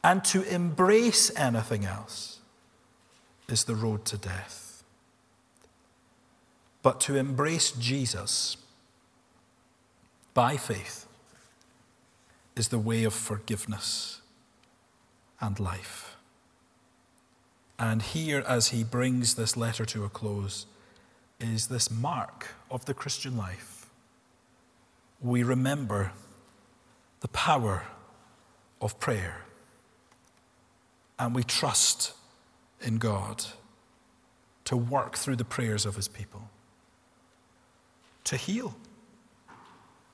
And 0.03 0.23
to 0.25 0.43
embrace 0.43 1.31
anything 1.37 1.85
else 1.85 2.39
is 3.47 3.63
the 3.63 3.75
road 3.75 4.03
to 4.05 4.17
death. 4.17 4.72
But 6.83 6.99
to 7.01 7.15
embrace 7.15 7.71
Jesus 7.71 8.57
by 10.33 10.57
faith 10.57 11.07
is 12.55 12.67
the 12.67 12.77
way 12.77 13.05
of 13.05 13.13
forgiveness 13.13 14.21
and 15.39 15.59
life. 15.59 16.17
And 17.79 18.01
here, 18.01 18.43
as 18.47 18.67
he 18.67 18.83
brings 18.83 19.35
this 19.35 19.57
letter 19.57 19.85
to 19.85 20.03
a 20.03 20.09
close, 20.09 20.65
is 21.39 21.67
this 21.67 21.89
mark 21.89 22.49
of 22.69 22.85
the 22.85 22.93
Christian 22.93 23.35
life. 23.35 23.89
We 25.21 25.41
remember 25.41 26.11
the 27.21 27.27
power 27.29 27.85
of 28.81 28.99
prayer 28.99 29.45
and 31.17 31.33
we 31.33 31.43
trust 31.43 32.13
in 32.81 32.97
God 32.97 33.45
to 34.65 34.75
work 34.75 35.15
through 35.15 35.37
the 35.37 35.45
prayers 35.45 35.85
of 35.85 35.95
his 35.95 36.07
people 36.07 36.49
to 38.25 38.37
heal, 38.37 38.75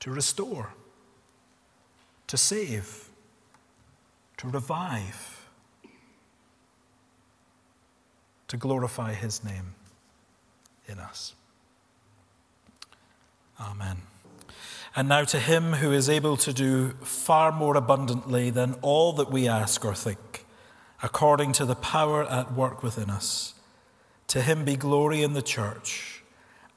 to 0.00 0.10
restore, 0.10 0.74
to 2.26 2.36
save, 2.36 3.08
to 4.36 4.48
revive, 4.48 5.48
to 8.48 8.56
glorify 8.56 9.12
His 9.12 9.44
name 9.44 9.74
in 10.86 10.98
us. 10.98 11.34
Amen. 13.60 13.98
And 14.96 15.08
now 15.08 15.24
to 15.24 15.38
Him 15.38 15.74
who 15.74 15.92
is 15.92 16.08
able 16.08 16.36
to 16.38 16.52
do 16.52 16.90
far 17.02 17.52
more 17.52 17.76
abundantly 17.76 18.50
than 18.50 18.74
all 18.82 19.12
that 19.12 19.30
we 19.30 19.46
ask 19.46 19.84
or 19.84 19.94
think, 19.94 20.44
according 21.02 21.52
to 21.52 21.64
the 21.64 21.76
power 21.76 22.24
at 22.24 22.52
work 22.52 22.82
within 22.82 23.10
us. 23.10 23.54
To 24.28 24.42
him 24.42 24.64
be 24.64 24.76
glory 24.76 25.24
in 25.24 25.32
the 25.32 25.42
church 25.42 26.19